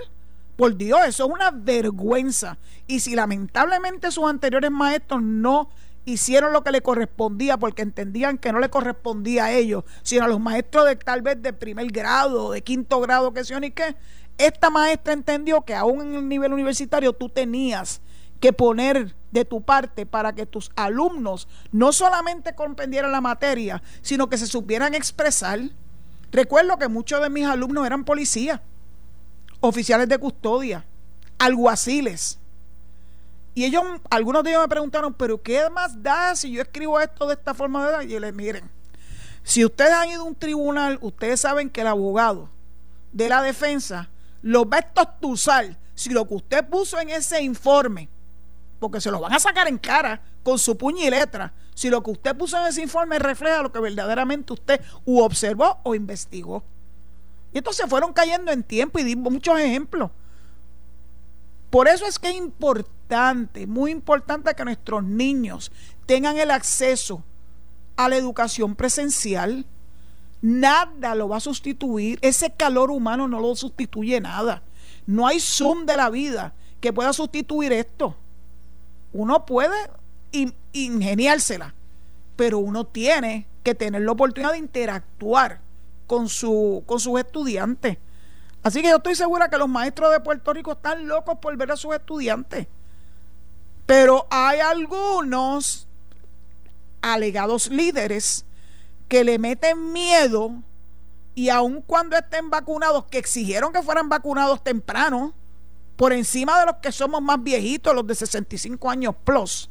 Por 0.55 0.77
Dios, 0.77 1.01
eso 1.07 1.25
es 1.25 1.31
una 1.31 1.51
vergüenza. 1.51 2.57
Y 2.87 3.01
si 3.01 3.16
lamentablemente 3.16 4.12
sus 4.12 4.31
anteriores 4.31 4.71
maestros 4.71 5.23
no 5.23 5.71
hicieron 6.05 6.53
lo 6.53 6.62
que 6.62 6.71
le 6.71 6.83
correspondía 6.83 7.57
porque 7.57 7.83
entendían 7.83 8.38
que 8.38 8.53
no 8.53 8.61
le 8.61 8.71
correspondía 8.71 9.47
a 9.47 9.53
ellos, 9.53 9.83
sino 10.03 10.25
a 10.25 10.29
los 10.29 10.38
maestros 10.38 10.87
de 10.87 10.94
tal 10.94 11.23
vez 11.23 11.42
de 11.42 11.53
primer 11.53 11.88
grado, 11.88 12.53
de 12.53 12.62
quinto 12.62 13.01
grado, 13.01 13.33
que 13.33 13.44
sé 13.44 13.59
ni 13.59 13.73
qué, 13.73 13.97
esta 14.38 14.70
maestra 14.70 15.12
entendió 15.12 15.62
que 15.62 15.74
aún 15.74 16.01
en 16.01 16.14
el 16.14 16.29
nivel 16.29 16.53
universitario 16.53 17.12
tú 17.12 17.29
tenías 17.29 18.01
que 18.40 18.53
poner 18.53 19.16
de 19.33 19.44
tu 19.44 19.62
parte 19.62 20.07
para 20.07 20.33
que 20.33 20.46
tus 20.46 20.70
alumnos 20.77 21.48
no 21.72 21.92
solamente 21.92 22.55
comprendieran 22.55 23.12
la 23.12 23.20
materia, 23.20 23.83
sino 24.01 24.29
que 24.29 24.38
se 24.38 24.46
supieran 24.46 24.94
expresar. 24.94 25.61
Recuerdo 26.31 26.79
que 26.79 26.88
muchos 26.88 27.20
de 27.20 27.31
mis 27.31 27.46
alumnos 27.46 27.85
eran 27.85 28.05
policías, 28.05 28.61
oficiales 29.61 30.09
de 30.09 30.18
custodia, 30.18 30.85
alguaciles. 31.38 32.38
Y 33.55 33.64
ellos, 33.64 33.83
algunos 34.09 34.44
de 34.44 34.51
ellos 34.51 34.62
me 34.62 34.68
preguntaron, 34.68 35.14
pero 35.14 35.42
¿qué 35.42 35.68
más 35.68 36.01
da 36.01 36.37
si 36.37 36.53
yo 36.53 36.62
escribo 36.62 37.01
esto 37.01 37.27
de 37.27 37.35
esta 37.35 37.55
forma? 37.55 38.05
Y 38.05 38.09
yo 38.09 38.20
les 38.20 38.33
miren, 38.33 38.70
si 39.42 39.64
ustedes 39.64 39.92
han 39.92 40.11
ido 40.11 40.22
a 40.22 40.27
un 40.27 40.37
tribunal, 40.37 40.98
ustedes 41.01 41.40
saben 41.40 41.70
que 41.70 41.81
el 41.81 41.88
abogado 41.88 42.48
de 43.12 43.29
la 43.29 43.42
defensa 43.42 44.09
lo 44.42 44.68
va 44.68 44.79
a 44.79 44.81
estostuzar 44.81 45.77
si 45.94 46.11
lo 46.11 46.27
que 46.27 46.35
usted 46.35 46.68
puso 46.68 47.01
en 47.01 47.11
ese 47.11 47.42
informe, 47.42 48.09
porque 48.79 49.01
se 49.01 49.11
lo 49.11 49.20
van 49.20 49.33
a 49.33 49.40
sacar 49.40 49.66
en 49.68 49.79
cara 49.79 50.20
con 50.42 50.59
su 50.59 50.77
puño 50.77 51.05
y 51.05 51.11
letra, 51.11 51.53
si 51.74 51.90
lo 51.90 52.03
que 52.03 52.11
usted 52.11 52.37
puso 52.37 52.59
en 52.59 52.66
ese 52.66 52.83
informe 52.83 53.18
refleja 53.18 53.62
lo 53.62 53.72
que 53.72 53.81
verdaderamente 53.81 54.53
usted 54.53 54.81
observó 55.05 55.79
o 55.83 55.94
investigó. 55.94 56.62
Y 57.53 57.59
entonces 57.59 57.87
fueron 57.88 58.12
cayendo 58.12 58.53
en 58.53 58.62
tiempo 58.62 58.98
y 58.98 59.05
dimos 59.05 59.33
muchos 59.33 59.59
ejemplos. 59.59 60.11
Por 61.70 61.88
eso 61.88 62.07
es 62.07 62.18
que 62.18 62.31
es 62.31 62.37
importante, 62.37 63.66
muy 63.66 63.90
importante 63.90 64.55
que 64.55 64.64
nuestros 64.64 65.05
niños 65.05 65.70
tengan 66.07 66.38
el 66.38 66.51
acceso 66.51 67.22
a 67.96 68.09
la 68.09 68.16
educación 68.16 68.74
presencial 68.74 69.66
Nada 70.40 71.14
lo 71.14 71.29
va 71.29 71.38
a 71.38 71.40
sustituir. 71.40 72.18
Ese 72.22 72.51
calor 72.51 72.90
humano 72.90 73.29
no 73.29 73.40
lo 73.40 73.55
sustituye 73.57 74.20
nada. 74.20 74.62
No 75.07 75.27
hay 75.27 75.40
Zoom 75.40 75.87
de 75.87 75.96
la 75.96 76.11
vida 76.11 76.55
que 76.81 76.92
pueda 76.92 77.12
sustituir 77.12 77.72
esto. 77.72 78.14
Uno 79.12 79.46
puede 79.46 79.77
ingeniársela, 80.72 81.74
pero 82.37 82.59
uno 82.59 82.85
tiene 82.87 83.46
que 83.62 83.74
tener 83.74 84.03
la 84.03 84.12
oportunidad 84.12 84.53
de 84.53 84.59
interactuar 84.59 85.61
con, 86.07 86.29
su, 86.29 86.83
con 86.87 87.01
sus 87.01 87.18
estudiantes. 87.18 87.98
Así 88.62 88.83
que 88.83 88.88
yo 88.88 88.96
estoy 88.96 89.14
segura 89.14 89.48
que 89.48 89.59
los 89.59 89.68
maestros 89.68 90.12
de 90.12 90.20
Puerto 90.20 90.53
Rico 90.53 90.72
están 90.72 91.07
locos 91.09 91.38
por 91.40 91.57
ver 91.57 91.72
a 91.72 91.77
sus 91.77 91.94
estudiantes. 91.94 92.66
Pero 93.87 94.27
hay 94.31 94.61
algunos 94.61 95.88
alegados 97.01 97.68
líderes 97.68 98.44
que 99.09 99.25
le 99.25 99.38
meten 99.38 99.92
miedo 99.92 100.53
y 101.35 101.49
aun 101.49 101.83
cuando 101.83 102.16
estén 102.16 102.51
vacunados, 102.51 103.07
que 103.07 103.18
exigieron 103.18 103.73
que 103.73 103.83
fueran 103.83 104.09
vacunados 104.09 104.62
temprano, 104.62 105.35
por 105.97 106.12
encima 106.12 106.61
de 106.61 106.66
los 106.66 106.77
que 106.77 106.92
somos 106.92 107.21
más 107.21 107.42
viejitos, 107.42 107.94
los 107.94 108.07
de 108.07 108.14
65 108.14 108.88
años 108.88 109.14
plus, 109.25 109.71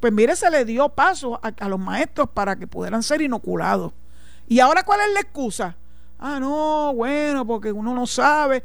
pues 0.00 0.12
mire, 0.12 0.36
se 0.36 0.50
le 0.50 0.64
dio 0.64 0.88
paso 0.88 1.40
a, 1.42 1.48
a 1.48 1.68
los 1.68 1.78
maestros 1.78 2.28
para 2.30 2.56
que 2.56 2.66
pudieran 2.66 3.02
ser 3.02 3.22
inoculados. 3.22 3.92
¿Y 4.48 4.60
ahora 4.60 4.84
cuál 4.84 5.00
es 5.00 5.12
la 5.14 5.20
excusa? 5.20 5.76
Ah, 6.18 6.38
no, 6.40 6.92
bueno, 6.94 7.46
porque 7.46 7.72
uno 7.72 7.94
no 7.94 8.06
sabe. 8.06 8.64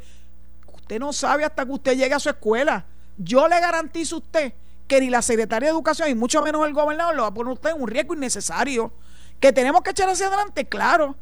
Usted 0.72 0.98
no 0.98 1.12
sabe 1.12 1.44
hasta 1.44 1.64
que 1.64 1.72
usted 1.72 1.96
llegue 1.96 2.14
a 2.14 2.20
su 2.20 2.28
escuela. 2.28 2.84
Yo 3.18 3.48
le 3.48 3.58
garantizo 3.60 4.16
a 4.16 4.18
usted 4.18 4.54
que 4.86 5.00
ni 5.00 5.10
la 5.10 5.22
Secretaría 5.22 5.68
de 5.68 5.72
Educación 5.72 6.08
y 6.10 6.14
mucho 6.14 6.42
menos 6.42 6.66
el 6.66 6.74
gobernador 6.74 7.14
lo 7.14 7.22
va 7.22 7.28
a 7.28 7.34
poner 7.34 7.52
usted 7.52 7.70
en 7.70 7.82
un 7.82 7.88
riesgo 7.88 8.14
innecesario. 8.14 8.92
Que 9.42 9.52
tenemos 9.52 9.82
que 9.82 9.90
echar 9.90 10.08
hacia 10.08 10.28
adelante, 10.28 10.64
claro. 10.68 11.16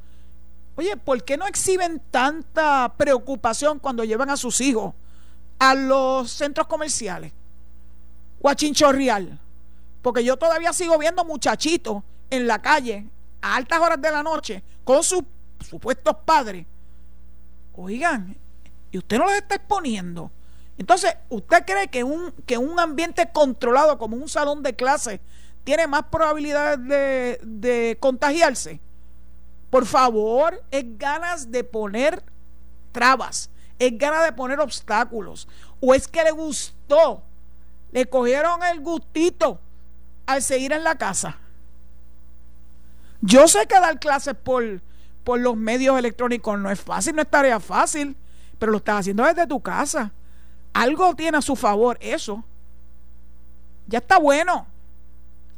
Oye, 0.76 0.94
¿por 0.98 1.24
qué 1.24 1.38
no 1.38 1.46
exhiben 1.46 2.02
tanta 2.10 2.92
preocupación 2.98 3.78
cuando 3.78 4.04
llevan 4.04 4.28
a 4.28 4.36
sus 4.36 4.60
hijos 4.60 4.92
a 5.58 5.74
los 5.74 6.30
centros 6.30 6.66
comerciales 6.66 7.32
o 8.42 8.48
a 8.50 8.54
Chinchorrial? 8.54 9.40
Porque 10.02 10.22
yo 10.22 10.36
todavía 10.36 10.74
sigo 10.74 10.98
viendo 10.98 11.24
muchachitos 11.24 12.02
en 12.28 12.46
la 12.46 12.60
calle 12.60 13.06
a 13.40 13.56
altas 13.56 13.80
horas 13.80 14.02
de 14.02 14.10
la 14.10 14.22
noche 14.22 14.62
con 14.84 15.02
sus 15.02 15.22
supuestos 15.66 16.14
padres. 16.26 16.66
Oigan, 17.72 18.36
y 18.90 18.98
usted 18.98 19.16
no 19.16 19.24
los 19.24 19.34
está 19.34 19.54
exponiendo. 19.54 20.30
Entonces, 20.76 21.16
¿usted 21.30 21.64
cree 21.64 21.88
que 21.88 22.04
un, 22.04 22.32
que 22.44 22.58
un 22.58 22.78
ambiente 22.80 23.30
controlado 23.32 23.96
como 23.96 24.18
un 24.18 24.28
salón 24.28 24.62
de 24.62 24.76
clase 24.76 25.22
tiene 25.64 25.86
más 25.86 26.04
probabilidades 26.04 26.78
de, 27.42 27.96
contagiarse. 28.00 28.80
Por 29.70 29.86
favor, 29.86 30.62
es 30.70 30.84
ganas 30.98 31.50
de 31.50 31.62
poner 31.62 32.22
trabas, 32.92 33.50
es 33.78 33.96
ganas 33.96 34.24
de 34.24 34.32
poner 34.32 34.60
obstáculos, 34.60 35.46
o 35.80 35.94
es 35.94 36.08
que 36.08 36.24
le 36.24 36.32
gustó, 36.32 37.22
le 37.92 38.06
cogieron 38.06 38.62
el 38.64 38.80
gustito 38.80 39.60
al 40.26 40.42
seguir 40.42 40.72
en 40.72 40.82
la 40.82 40.96
casa. 40.96 41.38
Yo 43.20 43.46
sé 43.46 43.66
que 43.66 43.78
dar 43.78 44.00
clases 44.00 44.34
por, 44.34 44.80
por 45.24 45.38
los 45.38 45.56
medios 45.56 45.98
electrónicos 45.98 46.58
no 46.58 46.70
es 46.70 46.80
fácil, 46.80 47.14
no 47.14 47.22
es 47.22 47.30
tarea 47.30 47.60
fácil, 47.60 48.16
pero 48.58 48.72
lo 48.72 48.78
estás 48.78 49.00
haciendo 49.00 49.24
desde 49.24 49.46
tu 49.46 49.60
casa. 49.60 50.10
Algo 50.72 51.14
tiene 51.14 51.38
a 51.38 51.42
su 51.42 51.54
favor 51.54 51.96
eso. 52.00 52.44
Ya 53.86 53.98
está 53.98 54.18
bueno 54.18 54.69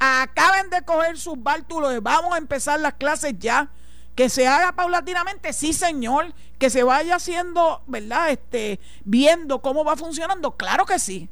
acaben 0.03 0.69
de 0.71 0.83
coger 0.83 1.17
sus 1.17 1.41
bártulos, 1.41 2.03
vamos 2.03 2.35
a 2.35 2.39
empezar 2.39 2.81
las 2.81 2.95
clases 2.95 3.35
ya. 3.39 3.71
Que 4.17 4.29
se 4.29 4.47
haga 4.47 4.73
paulatinamente, 4.73 5.55
sí 5.55 5.73
señor, 5.73 6.35
que 6.59 6.69
se 6.69 6.83
vaya 6.83 7.15
haciendo, 7.15 7.83
¿verdad? 7.87 8.29
Este, 8.29 8.79
viendo 9.05 9.63
cómo 9.63 9.85
va 9.85 9.97
funcionando, 9.97 10.55
claro 10.57 10.85
que 10.85 10.99
sí. 10.99 11.31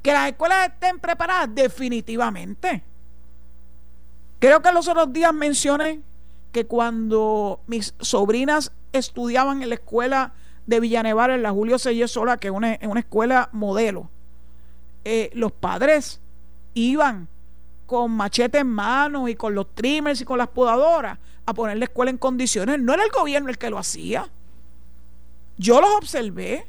Que 0.00 0.12
las 0.12 0.28
escuelas 0.28 0.68
estén 0.68 0.98
preparadas, 0.98 1.54
definitivamente. 1.54 2.84
Creo 4.38 4.62
que 4.62 4.72
los 4.72 4.88
otros 4.88 5.12
días 5.12 5.34
mencioné 5.34 6.00
que 6.52 6.64
cuando 6.64 7.60
mis 7.66 7.92
sobrinas 8.00 8.72
estudiaban 8.92 9.62
en 9.62 9.68
la 9.68 9.74
escuela 9.74 10.32
de 10.66 10.80
Villanevar, 10.80 11.30
en 11.30 11.42
la 11.42 11.50
Julio 11.50 11.78
Sellé 11.78 12.08
Sola, 12.08 12.38
que 12.38 12.48
es 12.48 12.54
una, 12.54 12.78
una 12.82 13.00
escuela 13.00 13.50
modelo, 13.52 14.08
eh, 15.04 15.30
los 15.34 15.52
padres 15.52 16.20
iban 16.72 17.28
con 17.88 18.10
machete 18.12 18.58
en 18.58 18.66
mano 18.66 19.28
y 19.28 19.34
con 19.34 19.54
los 19.54 19.74
trimmers 19.74 20.20
y 20.20 20.26
con 20.26 20.36
las 20.36 20.48
podadoras 20.48 21.18
a 21.46 21.54
poner 21.54 21.78
la 21.78 21.86
escuela 21.86 22.10
en 22.10 22.18
condiciones. 22.18 22.78
No 22.78 22.92
era 22.92 23.02
el 23.02 23.10
gobierno 23.10 23.48
el 23.48 23.56
que 23.56 23.70
lo 23.70 23.78
hacía. 23.78 24.28
Yo 25.56 25.80
los 25.80 25.90
observé. 25.96 26.66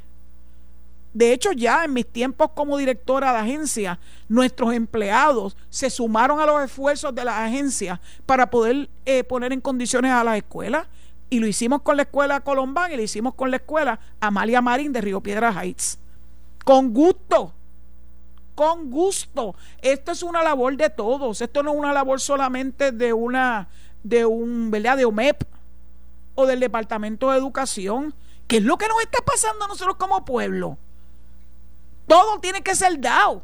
De 1.13 1.33
hecho, 1.33 1.51
ya 1.51 1.83
en 1.83 1.91
mis 1.91 2.07
tiempos 2.07 2.51
como 2.55 2.77
directora 2.77 3.33
de 3.33 3.39
agencia, 3.39 3.99
nuestros 4.29 4.73
empleados 4.73 5.57
se 5.69 5.89
sumaron 5.89 6.39
a 6.39 6.45
los 6.45 6.63
esfuerzos 6.63 7.13
de 7.13 7.25
la 7.25 7.43
agencia 7.43 7.99
para 8.25 8.49
poder 8.49 8.89
eh, 9.05 9.25
poner 9.25 9.51
en 9.51 9.59
condiciones 9.59 10.13
a 10.13 10.23
las 10.23 10.37
escuelas. 10.37 10.87
Y 11.29 11.39
lo 11.39 11.47
hicimos 11.47 11.81
con 11.81 11.97
la 11.97 12.03
escuela 12.03 12.39
Colombán 12.39 12.93
y 12.93 12.95
lo 12.95 13.01
hicimos 13.01 13.33
con 13.33 13.51
la 13.51 13.57
escuela 13.57 13.99
Amalia 14.21 14.61
Marín 14.61 14.93
de 14.93 15.01
Río 15.01 15.19
Piedra 15.19 15.51
Heights. 15.51 15.99
Con 16.63 16.93
gusto, 16.93 17.53
con 18.59 18.91
gusto. 18.91 19.55
Esto 19.81 20.11
es 20.11 20.21
una 20.21 20.43
labor 20.43 20.75
de 20.75 20.89
todos. 20.89 21.39
Esto 21.39 21.63
no 21.63 21.71
es 21.71 21.77
una 21.77 21.93
labor 21.93 22.19
solamente 22.19 22.91
de 22.91 23.13
una, 23.13 23.69
de 24.03 24.25
un, 24.25 24.69
¿verdad? 24.69 24.97
De 24.97 25.05
OMEP 25.05 25.43
o 26.35 26.45
del 26.45 26.59
Departamento 26.59 27.31
de 27.31 27.37
Educación. 27.37 28.13
¿Qué 28.47 28.57
es 28.57 28.63
lo 28.63 28.77
que 28.77 28.89
nos 28.89 28.99
está 29.01 29.19
pasando 29.23 29.63
a 29.63 29.69
nosotros 29.69 29.95
como 29.95 30.25
pueblo? 30.25 30.77
Todo 32.05 32.41
tiene 32.41 32.61
que 32.61 32.75
ser 32.75 32.99
dado. 32.99 33.43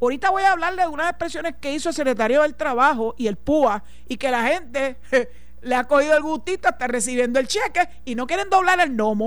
Ahorita 0.00 0.30
voy 0.30 0.42
a 0.42 0.50
hablarle 0.50 0.82
de 0.82 0.88
unas 0.88 1.10
expresiones 1.10 1.54
que 1.60 1.72
hizo 1.72 1.90
el 1.90 1.94
secretario 1.94 2.42
del 2.42 2.56
Trabajo 2.56 3.14
y 3.16 3.28
el 3.28 3.36
PUA 3.36 3.84
y 4.08 4.16
que 4.16 4.28
la 4.32 4.42
gente 4.42 4.96
le 5.62 5.76
ha 5.76 5.84
cogido 5.84 6.16
el 6.16 6.22
gustito, 6.24 6.68
está 6.68 6.88
recibiendo 6.88 7.38
el 7.38 7.46
cheque 7.46 7.88
y 8.04 8.16
no 8.16 8.26
quieren 8.26 8.50
doblar 8.50 8.80
el 8.80 8.90
gnomo. 8.90 9.26